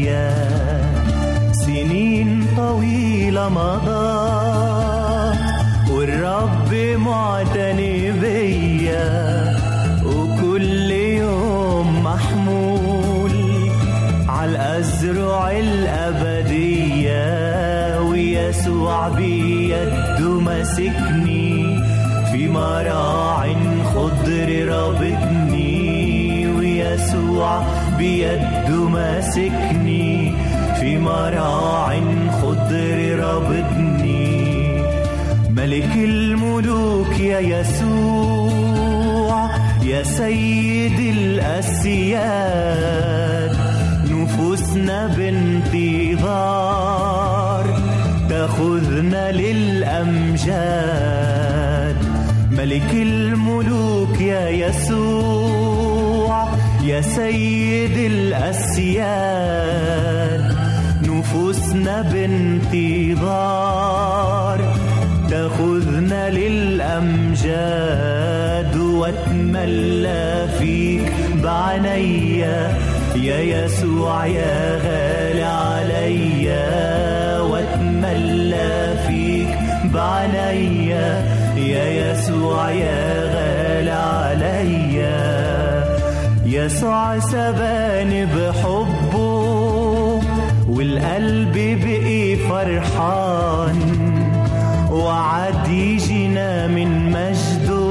[0.00, 5.38] الأبدية سنين طويلة مضت
[5.90, 9.54] والرب معتني بيا
[10.04, 13.32] وكل يوم محمول
[14.28, 17.20] على الأزرع الأبدية.
[18.00, 21.80] ويسوع بيده ماسكني
[22.32, 23.54] في مراع
[23.94, 27.62] خضر رابطني ويسوع
[28.00, 30.32] بيده ماسكني
[30.80, 32.00] في مراع
[32.42, 34.82] خضر رابطني
[35.50, 38.70] ملك الملوك يا يسوع
[39.84, 42.40] يا سيد الأسياد.
[44.10, 46.50] نفوسنا بانتظار
[48.28, 50.80] تأخذنا للأمجاد.
[52.50, 55.49] ملك الملوك يا يسوع
[56.90, 59.40] يا سيد الأسياد
[61.02, 62.02] نفوسنا
[63.30, 64.60] بانتظار
[65.30, 67.56] تأخذنا للأمجاد
[68.76, 71.12] واتملى فيك
[71.42, 72.74] بعنيا
[73.16, 79.58] يا يسوع يا غالي عليا واتملى فيك
[79.94, 81.24] بعنيا
[81.56, 83.29] يا يسوع يا غالي
[86.60, 90.20] يسوع سباني بحبه
[90.68, 93.78] والقلب بقي فرحان
[94.92, 97.90] وعد يجينا من مجده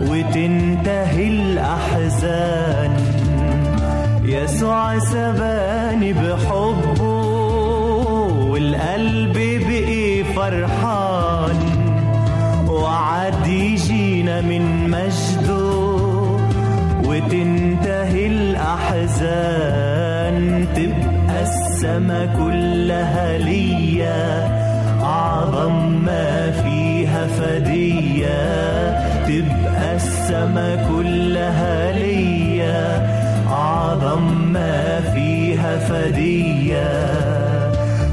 [0.00, 2.92] وتنتهي الأحزان.
[4.24, 6.31] يسوع سباني بحبه
[17.26, 19.66] وتنتهي الأحزان
[20.76, 24.48] تبقى السما كلها ليا.
[25.02, 28.42] أعظم ما فيها فدية
[29.26, 33.06] تبقى السما كلها ليا.
[33.48, 37.12] أعظم ما فيها فدية.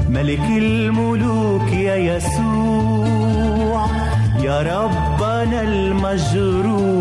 [0.08, 3.86] ملك الملوك يا يسوع
[4.42, 6.99] يا ربنا المجروح.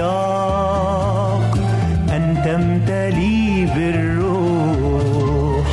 [0.00, 1.58] اشتياق
[2.10, 5.68] أن تمتلي بالروح.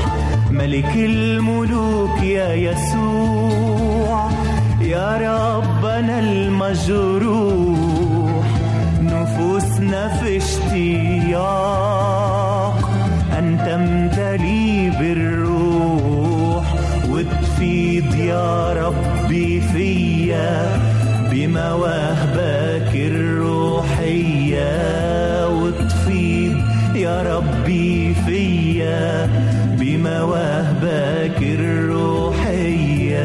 [0.52, 4.30] ملك الملوك يا يسوع
[4.82, 7.68] يا ربنا المجروح.
[9.02, 11.48] نفوسنا في اشتياق
[13.40, 16.66] أن تمتلي بالروح.
[17.10, 20.80] وتفيض يا ربي فيا
[21.32, 22.67] بمواهبك.
[29.98, 33.18] بمواهبك الروحية.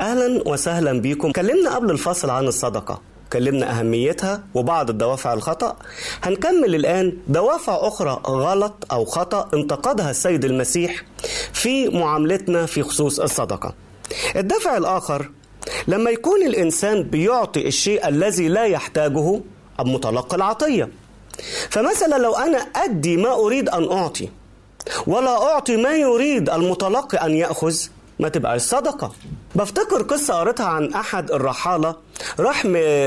[0.00, 1.32] أهلا وسهلا بكم.
[1.32, 3.00] كلمنا قبل الفصل عن الصدقة.
[3.32, 5.76] كلمنا أهميتها وبعض الدوافع الخطأ.
[6.22, 11.04] هنكمل الآن دوافع أخرى غلط أو خطأ انتقدها السيد المسيح
[11.52, 13.74] في معاملتنا في خصوص الصدقة.
[14.36, 15.30] الدافع الآخر
[15.88, 19.40] لما يكون الإنسان بيعطي الشيء الذي لا يحتاجه
[19.80, 20.88] أم متلقي العطية.
[21.70, 24.28] فمثلا لو أنا أدي ما أريد أن أعطي
[25.06, 27.76] ولا أعطي ما يريد المتلقي أن يأخذ
[28.20, 29.12] ما تبقاش صدقة
[29.54, 31.96] بفتكر قصة قريتها عن أحد الرحالة
[32.40, 32.62] راح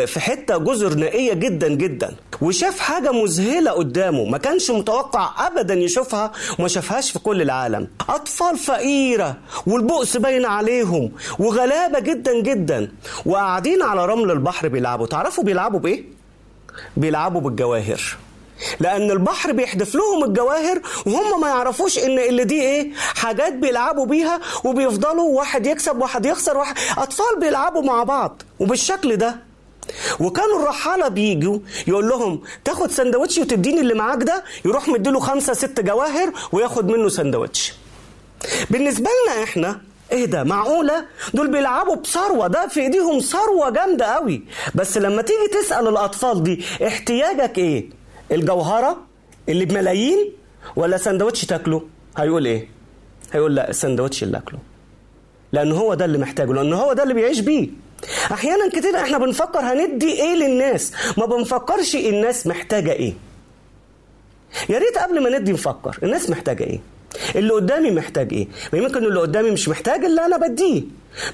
[0.06, 6.32] في حتة جزر نائية جدا جدا وشاف حاجة مذهلة قدامه ما كانش متوقع أبدا يشوفها
[6.60, 7.88] وما شافهاش في كل العالم.
[8.10, 9.38] أطفال فقيرة
[9.68, 12.92] والبؤس باين عليهم وغلابة جدا جدا
[13.26, 15.08] وقاعدين على رمل البحر بيلعبوا.
[15.08, 16.04] تعرفوا بيلعبوا بإيه؟
[16.98, 18.02] بيلعبوا بالجواهر.
[18.80, 24.40] لأن البحر بيحدف لهم الجواهر وهم ما يعرفوش إن اللي دي إيه حاجات بيلعبوا بيها
[24.64, 26.76] وبيفضلوا واحد يكسب واحد يخسر واحد.
[26.98, 29.36] أطفال بيلعبوا مع بعض وبالشكل ده.
[30.20, 34.44] وكانوا الرحالة بيجوا يقول لهم تاخد سندوتش وتديني اللي معاك ده.
[34.66, 37.74] يروح مديله خمسة ست جواهر وياخد منه سندوتش.
[38.70, 39.82] بالنسبة لنا إحنا
[40.12, 42.48] إيه ده؟ معقولة؟ دول بيلعبوا بثروة.
[42.48, 44.42] ده في إيديهم ثروة جامدة قوي
[44.76, 47.99] بس لما تيجي تسأل الأطفال دي احتياجك إيه؟
[48.32, 48.98] الجوهرة
[49.50, 50.32] اللي بملايين
[50.76, 51.82] ولا سندوتش تاكله؟
[52.18, 52.68] هيقول إيه؟
[53.34, 54.60] هيقول لا السندوتش اللي أكله.
[55.52, 57.70] لأن هو ده اللي محتاجه لأن هو ده اللي بيعيش بيه.
[58.32, 63.14] أحيانا كتير إحنا بنفكر هندي إيه للناس؟ ما بنفكرش الناس محتاجة إيه.
[64.70, 66.80] يا ريت قبل ما ندي نفكر الناس محتاجة إيه؟
[67.36, 70.84] اللي قدامي محتاج إيه؟ ما يمكن اللي قدامي مش محتاج اللي أنا بديه.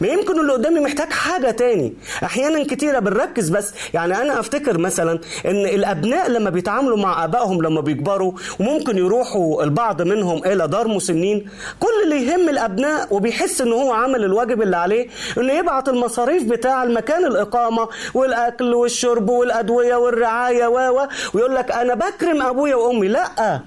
[0.02, 1.94] ما يمكن اللي قدامي محتاج حاجة تاني.
[2.24, 7.82] أحيانا كتيرة بنركز بس يعني أنا أفتكر مثلا إن الأبناء لما بيتعاملوا مع آبائهم لما
[7.82, 11.50] بيكبروا وممكن يروحوا البعض منهم إلى دار مسنين
[11.80, 15.08] كل اللي يهم الأبناء وبيحس ان هو عمل الواجب اللي عليه
[15.38, 22.42] إنه يبعت المصاريف بتاع المكان الإقامة والأكل والشرب والأدوية والرعاية و ويقول لك أنا بكرم
[22.42, 23.08] أبويا وأمي.
[23.08, 23.60] لأ.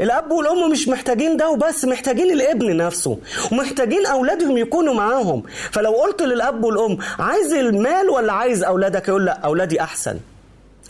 [0.00, 3.18] الأب والأم مش محتاجين ده وبس محتاجين الابن نفسه
[3.52, 5.42] ومحتاجين أولادهم يكونوا معاهم.
[5.70, 10.18] فلو قلت للأب والأم عايز المال ولا عايز أولادك؟ يقول لأ أولادي أحسن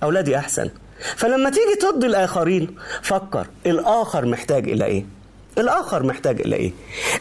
[0.02, 0.70] أولادي أحسن.
[1.16, 5.04] فلما تيجي ترضي الآخرين فكر الآخر محتاج إلى إيه؟
[5.58, 6.72] الآخر محتاج إلى إيه؟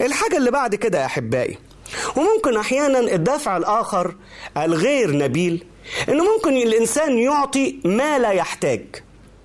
[0.02, 1.58] الحاجة اللي بعد كده يا أحبائي
[2.16, 4.16] وممكن أحيانا الدافع الآخر
[4.58, 5.64] الغير نبيل
[6.10, 8.82] إنه ممكن الإنسان يعطي ما لا يحتاج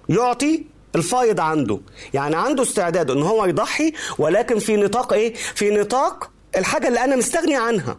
[0.08, 0.62] يعطي
[0.96, 1.80] الفايض عنده.
[2.14, 7.16] يعني عنده استعداد إن هو يضحي ولكن في نطاق إيه؟ في نطاق الحاجة اللي أنا
[7.16, 7.98] مستغني عنها.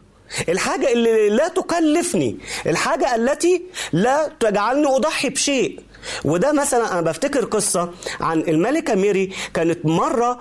[0.49, 2.37] الحاجة اللي لا تكلفني.
[2.65, 5.79] الحاجة التي لا تجعلني أضحي بشيء.
[6.25, 7.89] وده مثلا أنا بفتكر قصة
[8.21, 10.39] عن الملكة ميري كانت مرة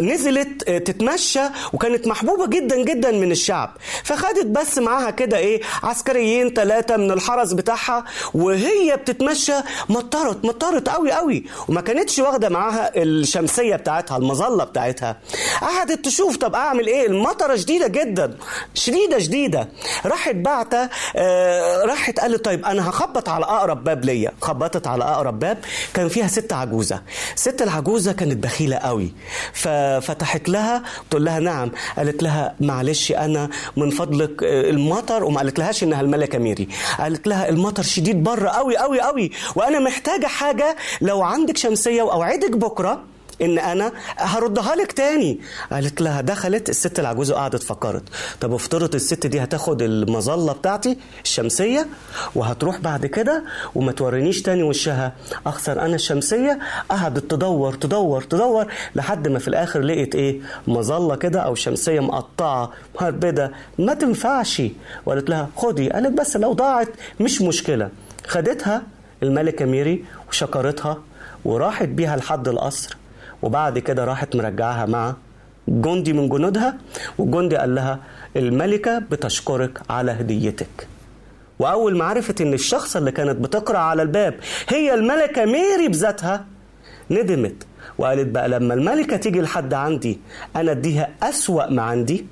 [0.00, 1.40] نزلت آه، تتمشى
[1.72, 3.76] وكانت محبوبة جدا جدا من الشعب.
[4.04, 8.04] فخدت بس معاها كده إيه عسكريين ثلاثة من الحرس بتاعها
[8.34, 9.52] وهي بتتمشى
[9.88, 11.44] مطرت مطرت قوي قوي.
[11.68, 15.16] وما كانتش واخدة معاها الشمسية بتاعتها المظلة بتاعتها.
[15.60, 18.36] قعدت تشوف طب أعمل إيه؟ المطرة شديدة جدا
[18.74, 19.68] شديدة شديدة.
[20.06, 24.32] راحت بعتة آه راحت قالت طيب أنا هخبط على أقرب باب ليا.
[24.56, 25.58] خبطت على أقرب باب
[25.94, 27.02] كان فيها ست عجوزة.
[27.34, 29.12] ست العجوزة كانت بخيلة قوي.
[29.52, 31.70] ففتحت لها تقول لها نعم.
[31.96, 37.26] قالت لها معلش أنا من فضلك آه، المطر وما قالت لهاش إنها الملكه ميري قالت
[37.26, 39.30] لها المطر شديد بره قوي قوي قوي.
[39.56, 43.02] وأنا محتاجة حاجة لو عندك شمسية وأوعدك بكرة
[43.42, 45.40] إن أنا هردها لك تاني.
[45.72, 48.02] قالت لها دخلت الست العجوزة قعدت فكرت.
[48.40, 51.86] طب افترض الست دي هتاخد المظلة بتاعتي الشمسية
[52.34, 55.12] وهتروح بعد كده وما تورينيش تاني وشها.
[55.46, 56.58] أخسر أنا الشمسية.
[56.88, 62.72] قعدت تدور تدور تدور لحد ما في الآخر لقيت إيه؟ مظلة كده أو شمسية مقطعة
[63.00, 64.62] مهربده ما تنفعش.
[65.06, 65.90] وقالت لها خدي.
[65.90, 66.88] قالت بس لو ضاعت
[67.20, 67.88] مش مشكلة.
[68.26, 68.82] خدتها
[69.22, 70.98] الملكه ميري وشكرتها
[71.44, 72.96] وراحت بيها لحد القصر.
[73.42, 75.14] وبعد كده راحت مرجعها مع
[75.68, 76.76] جندي من جنودها
[77.18, 77.98] والجندي قال لها
[78.36, 80.88] الملكة بتشكرك على هديتك.
[81.58, 84.34] وأول ما عرفت إن الشخص اللي كانت بتقرأ على الباب
[84.68, 86.44] هي الملكة ميري بذاتها
[87.10, 87.66] ندمت
[87.98, 90.18] وقالت بقى لما الملكة تيجي لحد عندي
[90.56, 92.26] أنا أديها أسوأ ما عندي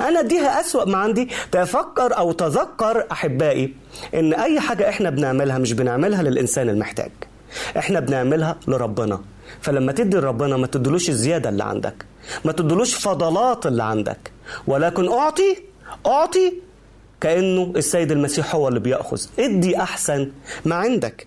[0.00, 1.28] أنا أديها أسوأ ما عندي.
[1.52, 3.74] تفكر أو تذكر أحبائي
[4.14, 7.10] إن أي حاجة إحنا بنعملها مش بنعملها للإنسان المحتاج
[7.78, 9.20] إحنا بنعملها لربنا.
[9.60, 12.04] فلما تدي لربنا ما تدلوش الزيادة اللي عندك
[12.44, 14.32] ما تدلوش فضلات اللي عندك
[14.66, 15.56] ولكن أعطي
[16.06, 16.52] أعطي
[17.20, 19.20] كأنه السيد المسيح هو اللي بيأخذ.
[19.38, 20.30] ادي أحسن
[20.64, 21.26] ما عندك.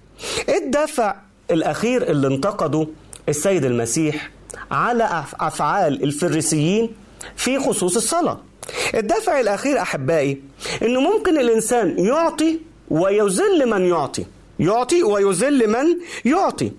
[0.49, 1.15] الدافع
[1.51, 2.87] الأخير اللي انتقده
[3.29, 4.31] السيد المسيح
[4.71, 6.89] على أف- أفعال الفريسيين
[7.35, 8.39] في خصوص الصلاة.
[8.95, 10.41] الدافع الأخير أحبائي
[10.81, 12.59] أنه ممكن الإنسان يعطي
[12.89, 14.25] ويذل من يعطي.
[14.59, 15.85] يعطي ويذل من
[16.25, 16.71] يعطي.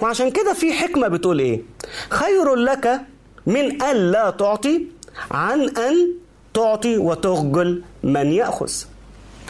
[0.00, 1.62] وعشان كده في حكمة بتقول إيه؟
[2.10, 3.00] خير لك
[3.46, 4.86] من أن لا تعطي
[5.30, 6.08] عن أن
[6.54, 8.72] تعطي وتخجل من يأخذ.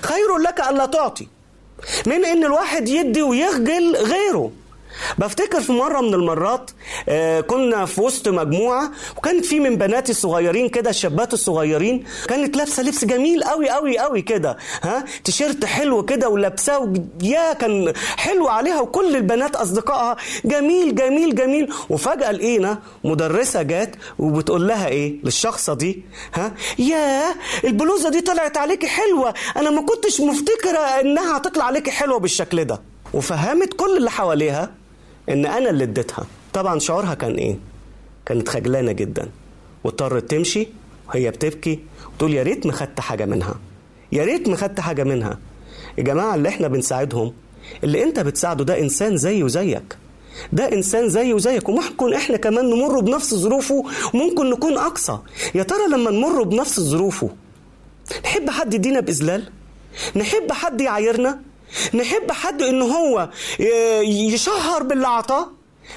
[0.03, 1.29] خير لك أن لا تعطي.
[2.07, 4.53] من إن الواحد يدي ويخجل غيره.
[5.19, 6.71] بفتكر في مرة من المرات
[7.09, 12.83] آه، كنا في وسط مجموعة وكانت في من بناتي الصغيرين كده الشابات الصغيرين كانت لابسة
[12.83, 16.93] لبس جميل قوي قوي قوي كده ها تيشيرت حلو كده ولابساه
[17.23, 21.73] يا كان حلو عليها وكل البنات أصدقائها جميل جميل جميل.
[21.91, 26.03] وفجأة لقينا مدرسة جات وبتقول لها إيه؟ للشخصة دي
[26.35, 27.23] ها يا
[27.65, 32.81] البلوزة دي طلعت عليكي حلوة أنا ما كنتش مفتكرة إنها هتطلع عليكي حلوة بالشكل ده.
[33.15, 34.71] وفهمت كل اللي حواليها
[35.29, 36.27] إن أنا اللي اديتها.
[36.53, 37.57] طبعا شعورها كان إيه؟
[38.27, 39.29] كانت خجلانة جدا.
[39.85, 40.69] واضطرت تمشي
[41.09, 41.79] وهي بتبكي
[42.15, 43.55] وتقول يا ريت ما خدت حاجة منها.
[44.13, 45.39] يا ريت ما خدت حاجة منها.
[45.99, 47.33] يا جماعة اللي إحنا بنساعدهم
[47.85, 49.97] اللي إنت بتساعده ده إنسان زيه زيك
[50.53, 55.19] ده إنسان زيه زيك وممكن إحنا كمان نمر بنفس ظروفه وممكن نكون أقصى.
[55.55, 57.31] يا ترى لما نمر بنفس ظروفه
[58.25, 59.49] نحب حد يدينا بإذلال؟
[60.17, 61.41] نحب حد يعايرنا؟
[61.95, 63.29] نحب حد إن هو
[64.05, 65.49] يشهر باللي عطاه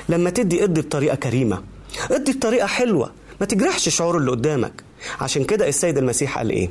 [0.10, 1.64] لما تدي ادي بطريقة كريمة
[2.12, 4.84] ادي بطريقة حلوة ما تجرحش شعور اللي قدامك.
[5.22, 6.70] عشان كده السيد المسيح قال إيه؟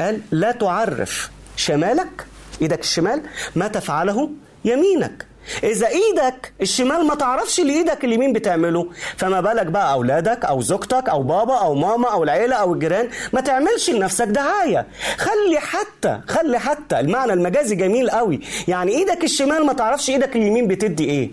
[0.00, 2.26] قال لا تعرف شمالك
[2.62, 3.22] إيدك الشمال
[3.56, 4.30] ما تفعله
[4.64, 5.26] يمينك.
[5.64, 8.86] إذا إيدك الشمال ما تعرفش اللي إيدك اليمين بتعمله
[9.16, 13.40] فما بالك بقى أولادك أو زوجتك أو بابا أو ماما أو العيلة أو الجيران ما
[13.40, 14.86] تعملش لنفسك دعاية.
[15.18, 18.40] خلي حتى خلي حتى المعنى المجازي جميل قوي.
[18.68, 21.30] يعني إيدك الشمال ما تعرفش إيدك اليمين بتدي إيه؟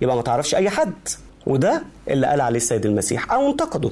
[0.00, 0.92] يبقى ما تعرفش أي حد.
[1.46, 3.90] وده اللي قال عليه السيد المسيح أو انتقده.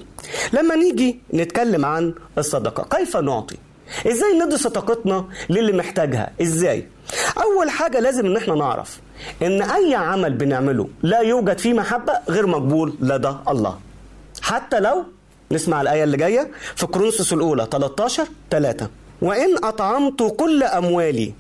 [0.53, 3.57] لما نيجي نتكلم عن الصدقة كيف نعطي؟
[4.07, 6.87] إزاي ندي صدقتنا للي محتاجها؟ إزاي؟
[7.43, 9.01] أول حاجة لازم إن إحنا نعرف
[9.43, 13.79] إن أي عمل بنعمله لا يوجد فيه محبة غير مقبول لدى الله.
[14.43, 15.05] حتى لو
[15.53, 18.89] نسمع الآية اللي جاية في كورنثوس الأولى 13 3
[19.23, 21.33] وإن أطعمت كل أموالي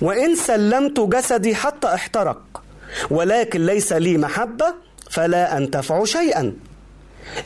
[0.00, 2.62] وإن سلمت جسدي حتى احترق
[3.10, 4.74] ولكن ليس لي محبة
[5.10, 6.40] فلا انتفع شيئا.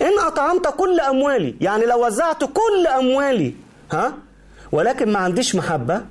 [0.03, 3.55] إن أطعمت كل أموالي يعني لو وزعت كل أموالي
[3.93, 4.13] ها
[4.73, 6.03] ولكن ما عنديش محبة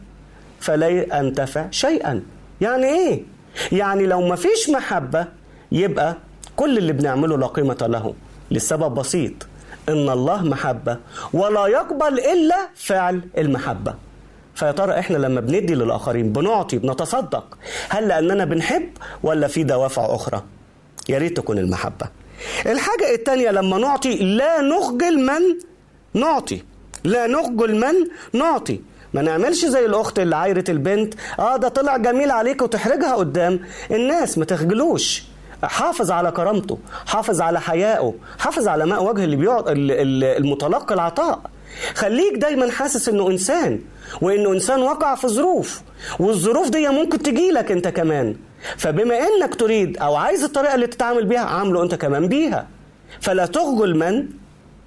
[0.60, 2.24] فلا أنتفع شيئا.
[2.62, 3.24] يعني إيه؟
[3.72, 5.26] يعني لو ما فيش محبة
[5.72, 6.16] يبقى
[6.56, 8.14] كل اللي بنعمله لا قيمة له
[8.52, 9.34] لسبب بسيط
[9.90, 10.98] إن الله محبة
[11.34, 13.94] ولا يقبل إلا فعل المحبة.
[14.56, 17.58] فيا ترى إحنا لما بندي للآخرين بنعطي بنتصدق
[17.90, 18.90] هل لأننا بنحب
[19.24, 20.44] ولا في دوافع أخرى؟
[21.10, 22.08] يا ريت تكون المحبة.
[22.66, 25.42] الحاجة التانية لما نعطي لا نخجل من
[26.22, 26.64] نعطي.
[27.04, 27.94] لا نخجل من
[28.40, 28.82] نعطي.
[29.14, 31.14] ما نعملش زي الأخت اللي عايرت البنت.
[31.40, 33.60] آه ده طلع جميل عليك وتحرجها قدام.
[33.92, 35.24] الناس ما تخجلوش.
[35.64, 39.36] حافظ على كرامته حافظ على حيائه حافظ على ماء وجه اللي
[39.72, 41.40] ال- المتلقي العطاء.
[41.96, 43.80] خليك دايما حاسس إنه إنسان
[44.22, 45.82] وإنه إنسان وقع في ظروف
[46.20, 48.36] والظروف دي ممكن تجيلك أنت كمان.
[48.78, 52.68] فبما إنك تريد أو عايز الطريقة اللي تتعامل بيها عامله أنت كمان بيها.
[53.22, 54.28] فلا تخجل من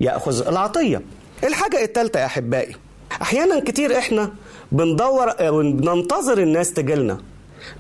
[0.01, 1.03] يأخذ العطية.
[1.45, 2.77] الحاجة الثالثه يا أحبائي
[3.23, 4.31] أحيانا كتير إحنا
[4.73, 7.19] بندور بننتظر الناس تجيلنا.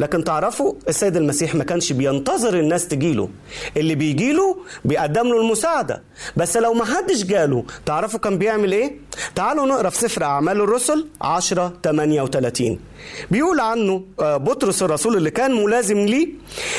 [0.00, 3.28] لكن تعرفوا السيد المسيح ما كانش بينتظر الناس تجيله.
[3.76, 6.02] اللي بيجيله بيقدم له المساعدة.
[6.36, 8.96] بس لو ما حدش جاله تعرفوا كان بيعمل إيه؟
[9.34, 12.78] تعالوا نقرأ في سفر أعمال الرسل 10 38
[13.30, 16.28] بيقول عنه آه، بطرس الرسول اللي كان ملازم ليه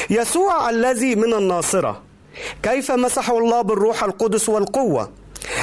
[0.10, 2.02] يسوع الذي من الناصرة
[2.64, 5.10] كيف مسحه الله بالروح القدس والقوة؟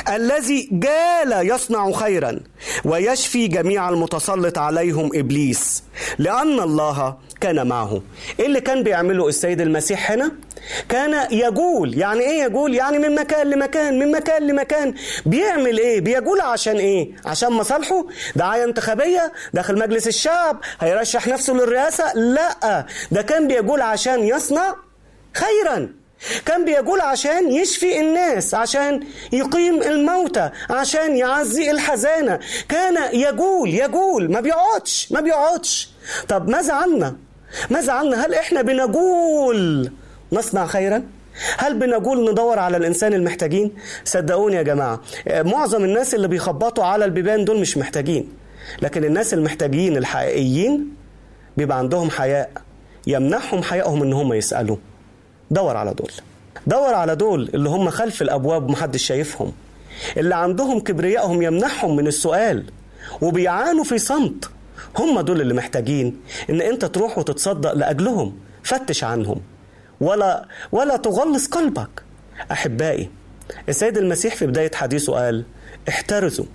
[0.08, 2.40] الذي جال يصنع خيرا
[2.84, 5.82] ويشفي جميع المتسلط عليهم إبليس
[6.18, 8.02] لأن الله كان معه.
[8.40, 10.32] إيه اللي كان بيعمله السيد المسيح هنا؟
[10.88, 14.94] كان يجول يعني إيه يجول يعني من مكان لمكان من مكان لمكان.
[15.26, 18.04] بيعمل إيه؟ بيجول عشان إيه؟ عشان مصالحه؟
[18.36, 22.86] دعاية انتخابية؟ داخل مجلس الشعب؟ هيرشح نفسه للرئاسة؟ لا.
[23.12, 24.74] ده كان بيجول عشان يصنع
[25.34, 25.88] خيرا.
[26.46, 29.00] كان بيقول عشان يشفي الناس عشان
[29.32, 32.38] يقيم الموتى عشان يعزي الحزانة.
[32.68, 35.88] كان يقول يقول ما بيقعدش ما بيقعدش.
[36.28, 37.16] طب ماذا عنا
[37.70, 39.90] ماذا عنا هل إحنا بنقول
[40.32, 41.02] نصنع خيرا؟
[41.58, 43.72] هل بنقول ندور على الإنسان المحتاجين؟
[44.04, 45.00] صدقوني يا جماعة
[45.30, 48.28] معظم الناس اللي بيخبطوا على البيبان دول مش محتاجين.
[48.82, 50.94] لكن الناس المحتاجين الحقيقيين
[51.56, 52.50] بيبقى عندهم حياء
[53.06, 54.76] يمنحهم حيائهم إن هم يسالوا
[55.53, 56.11] دور على دول.
[56.66, 59.53] دور على دول اللي هم خلف الأبواب محدش شايفهم.
[60.16, 62.64] اللي عندهم كبريائهم يمنحهم من السؤال
[63.20, 64.50] وبيعانوا في صمت.
[64.98, 68.38] هم دول اللي محتاجين إن أنت تروح وتتصدق لأجلهم.
[68.62, 69.40] فتش عنهم.
[70.00, 72.03] ولا ولا تغلظ قلبك.
[72.53, 73.11] أحبائي
[73.68, 75.44] السيد المسيح في بداية حديثه قال
[75.88, 76.46] احترزوا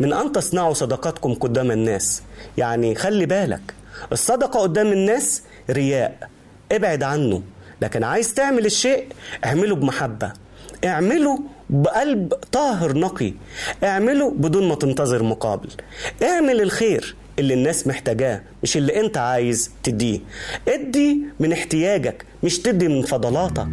[0.00, 2.22] من أن تصنعوا صدقاتكم قدام الناس.
[2.58, 3.74] يعني خلي بالك
[4.12, 6.28] الصدقة قدام الناس رياء.
[6.72, 7.42] ابعد عنه.
[7.82, 9.04] لكن عايز تعمل الشيء
[9.44, 10.32] اعمله بمحبة.
[10.84, 13.32] اعمله بقلب طاهر نقي.
[13.84, 15.68] اعمله بدون ما تنتظر مقابل.
[16.22, 20.20] اعمل الخير اللي الناس محتاجاه مش اللي انت عايز تديه.
[20.68, 23.68] ادي من احتياجك مش تدي من فضلاتك.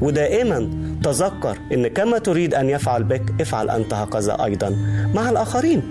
[0.00, 0.70] ودائما
[1.04, 4.68] تذكر إن كما تريد أن يفعل بك افعل أنت هكذا أيضا.
[5.14, 5.82] مع الآخرين.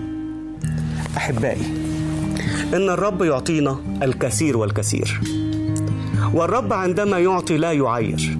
[1.16, 1.66] أحبائي
[2.74, 5.20] إن الرب يعطينا الكثير والكثير.
[6.34, 8.38] والرب عندما يعطي لا يعير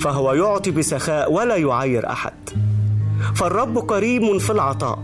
[0.00, 2.32] فهو يعطي بسخاء ولا يعير أحد.
[3.34, 4.98] فالرب كريم في العطاء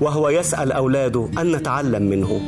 [0.00, 2.40] وهو يسأل أولاده أن نتعلم منه.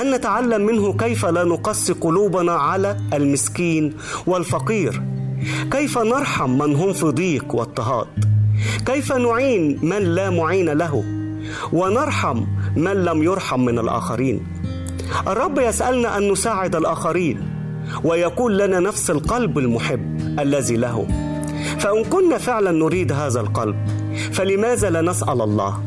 [0.00, 3.94] أن نتعلم منه كيف لا نقسي قلوبنا على المسكين
[4.26, 5.02] والفقير.
[5.70, 8.06] كيف نرحم من هم في ضيق واضطهاد.
[8.86, 11.04] كيف نعين من لا معين له
[11.72, 12.44] ونرحم
[12.76, 14.46] من لم يرحم من الآخرين.
[15.26, 17.59] الرب يسألنا أن نساعد الآخرين.
[18.04, 21.06] ويكون لنا نفس القلب المحب الذي له.
[21.78, 23.76] فإن كنا فعلا نريد هذا القلب
[24.32, 25.80] فلماذا لا نسأل الله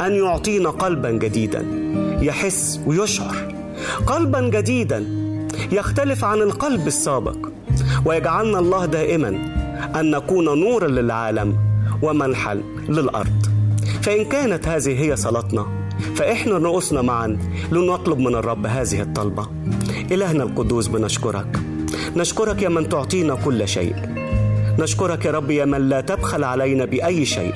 [0.00, 1.66] أن يعطينا قلبا جديدا؟
[2.22, 3.54] يحس ويشعر.
[4.06, 5.06] قلبا جديدا
[5.72, 7.36] يختلف عن القلب السابق.
[8.04, 9.28] ويجعلنا الله دائما
[10.00, 11.56] أن نكون نورا للعالم
[12.02, 12.54] ومنحا
[12.88, 13.46] للأرض.
[14.02, 15.77] فإن كانت هذه هي صلاتنا
[16.14, 17.38] فإحنا رؤوسنا معا
[17.72, 19.46] لنطلب من الرب هذه الطلبة.
[20.10, 21.60] إلهنا القدوس بنشكرك.
[22.16, 23.94] نشكرك يا من تعطينا كل شيء.
[24.78, 27.54] نشكرك يا رب يا من لا تبخل علينا بأي شيء.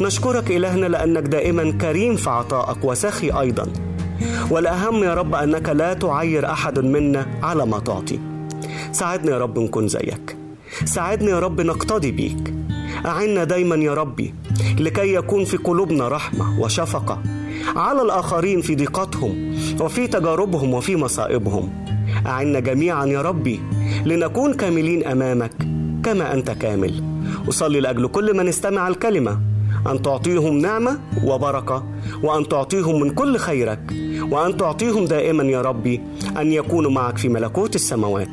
[0.00, 3.66] نشكرك إلهنا لأنك دائما كريم في عطائك وسخي أيضا.
[4.50, 8.18] والأهم يا رب أنك لا تعير أحد منا على ما تعطي.
[8.92, 10.36] ساعدنا يا رب نكون زيك.
[10.84, 12.54] ساعدنا يا رب نقتدي بيك.
[13.06, 14.34] أعنا دايما يا ربي
[14.78, 17.22] لكي يكون في قلوبنا رحمة وشفقة.
[17.76, 21.86] على الآخرين في ضيقتهم وفي تجاربهم وفي مصائبهم.
[22.26, 23.60] أعنا جميعا يا ربي
[24.04, 25.52] لنكون كاملين أمامك
[26.04, 27.04] كما أنت كامل.
[27.48, 29.40] أصلي لأجل كل من استمع الكلمة
[29.90, 31.84] أن تعطيهم نعمة وبركة
[32.22, 33.80] وأن تعطيهم من كل خيرك
[34.30, 36.00] وأن تعطيهم دائما يا ربي
[36.36, 38.28] أن يكونوا معك في ملكوت السماوات.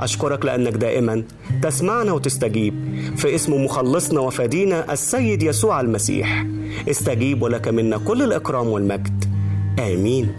[0.00, 1.22] أشكرك لأنك دائما
[1.62, 2.74] تسمعنا وتستجيب.
[3.16, 6.46] في اسم مخلصنا وفدينا السيد يسوع المسيح.
[6.88, 9.24] استجيب ولك منا كل الإكرام والمجد.
[9.78, 10.36] آمين.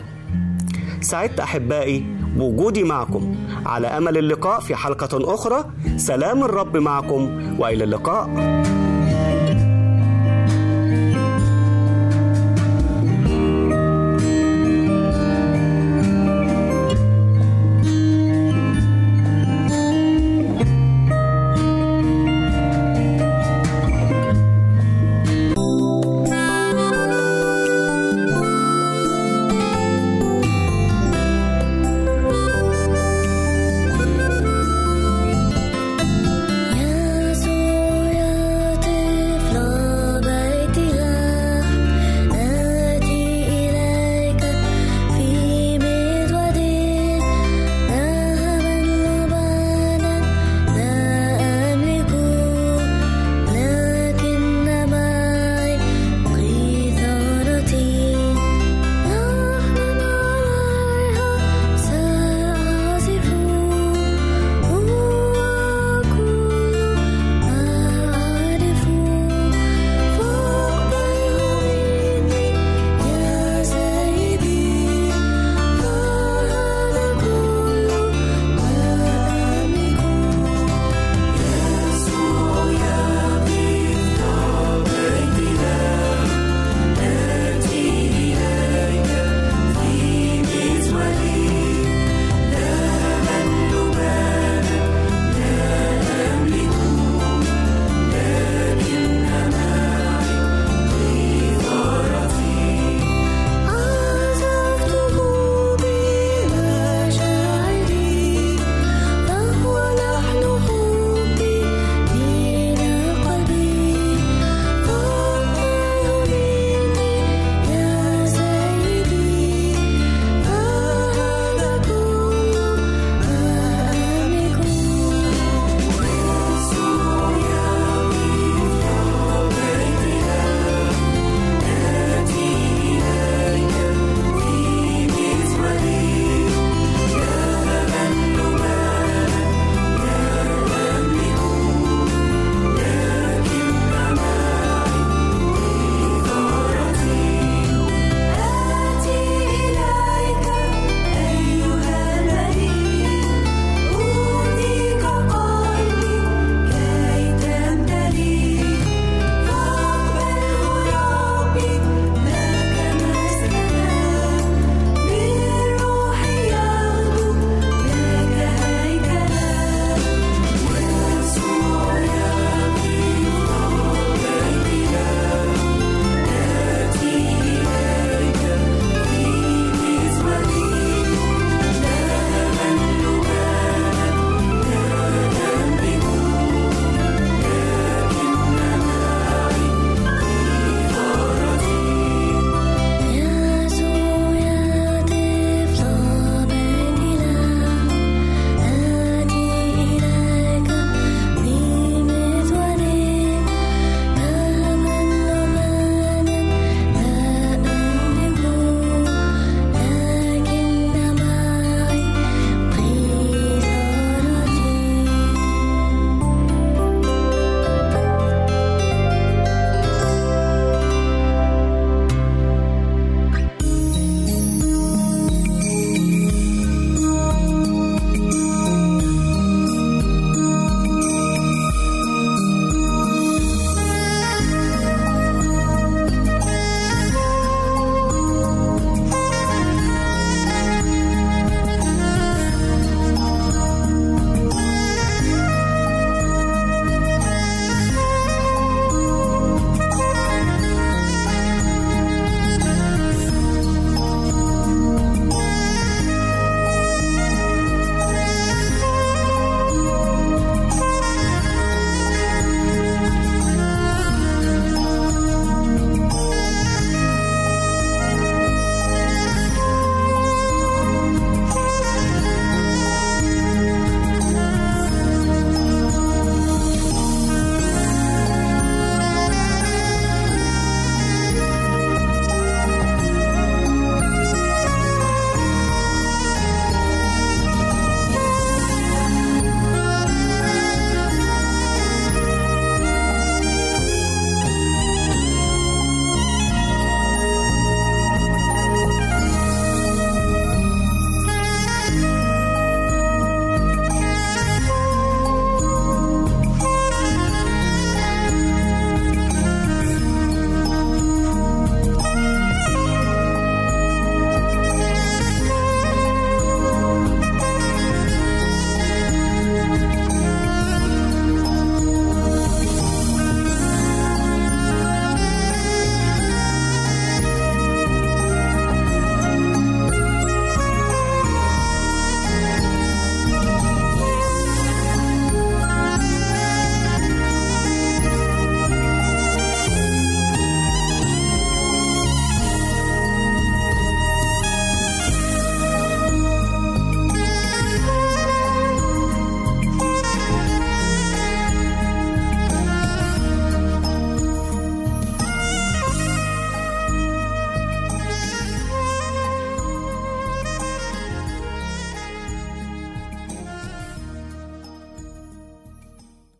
[1.01, 2.05] سعدت أحبائي
[2.37, 3.35] بوجودي معكم.
[3.65, 5.65] على أمل اللقاء في حلقة أخرى.
[5.97, 8.29] سلام الرب معكم وإلى اللقاء.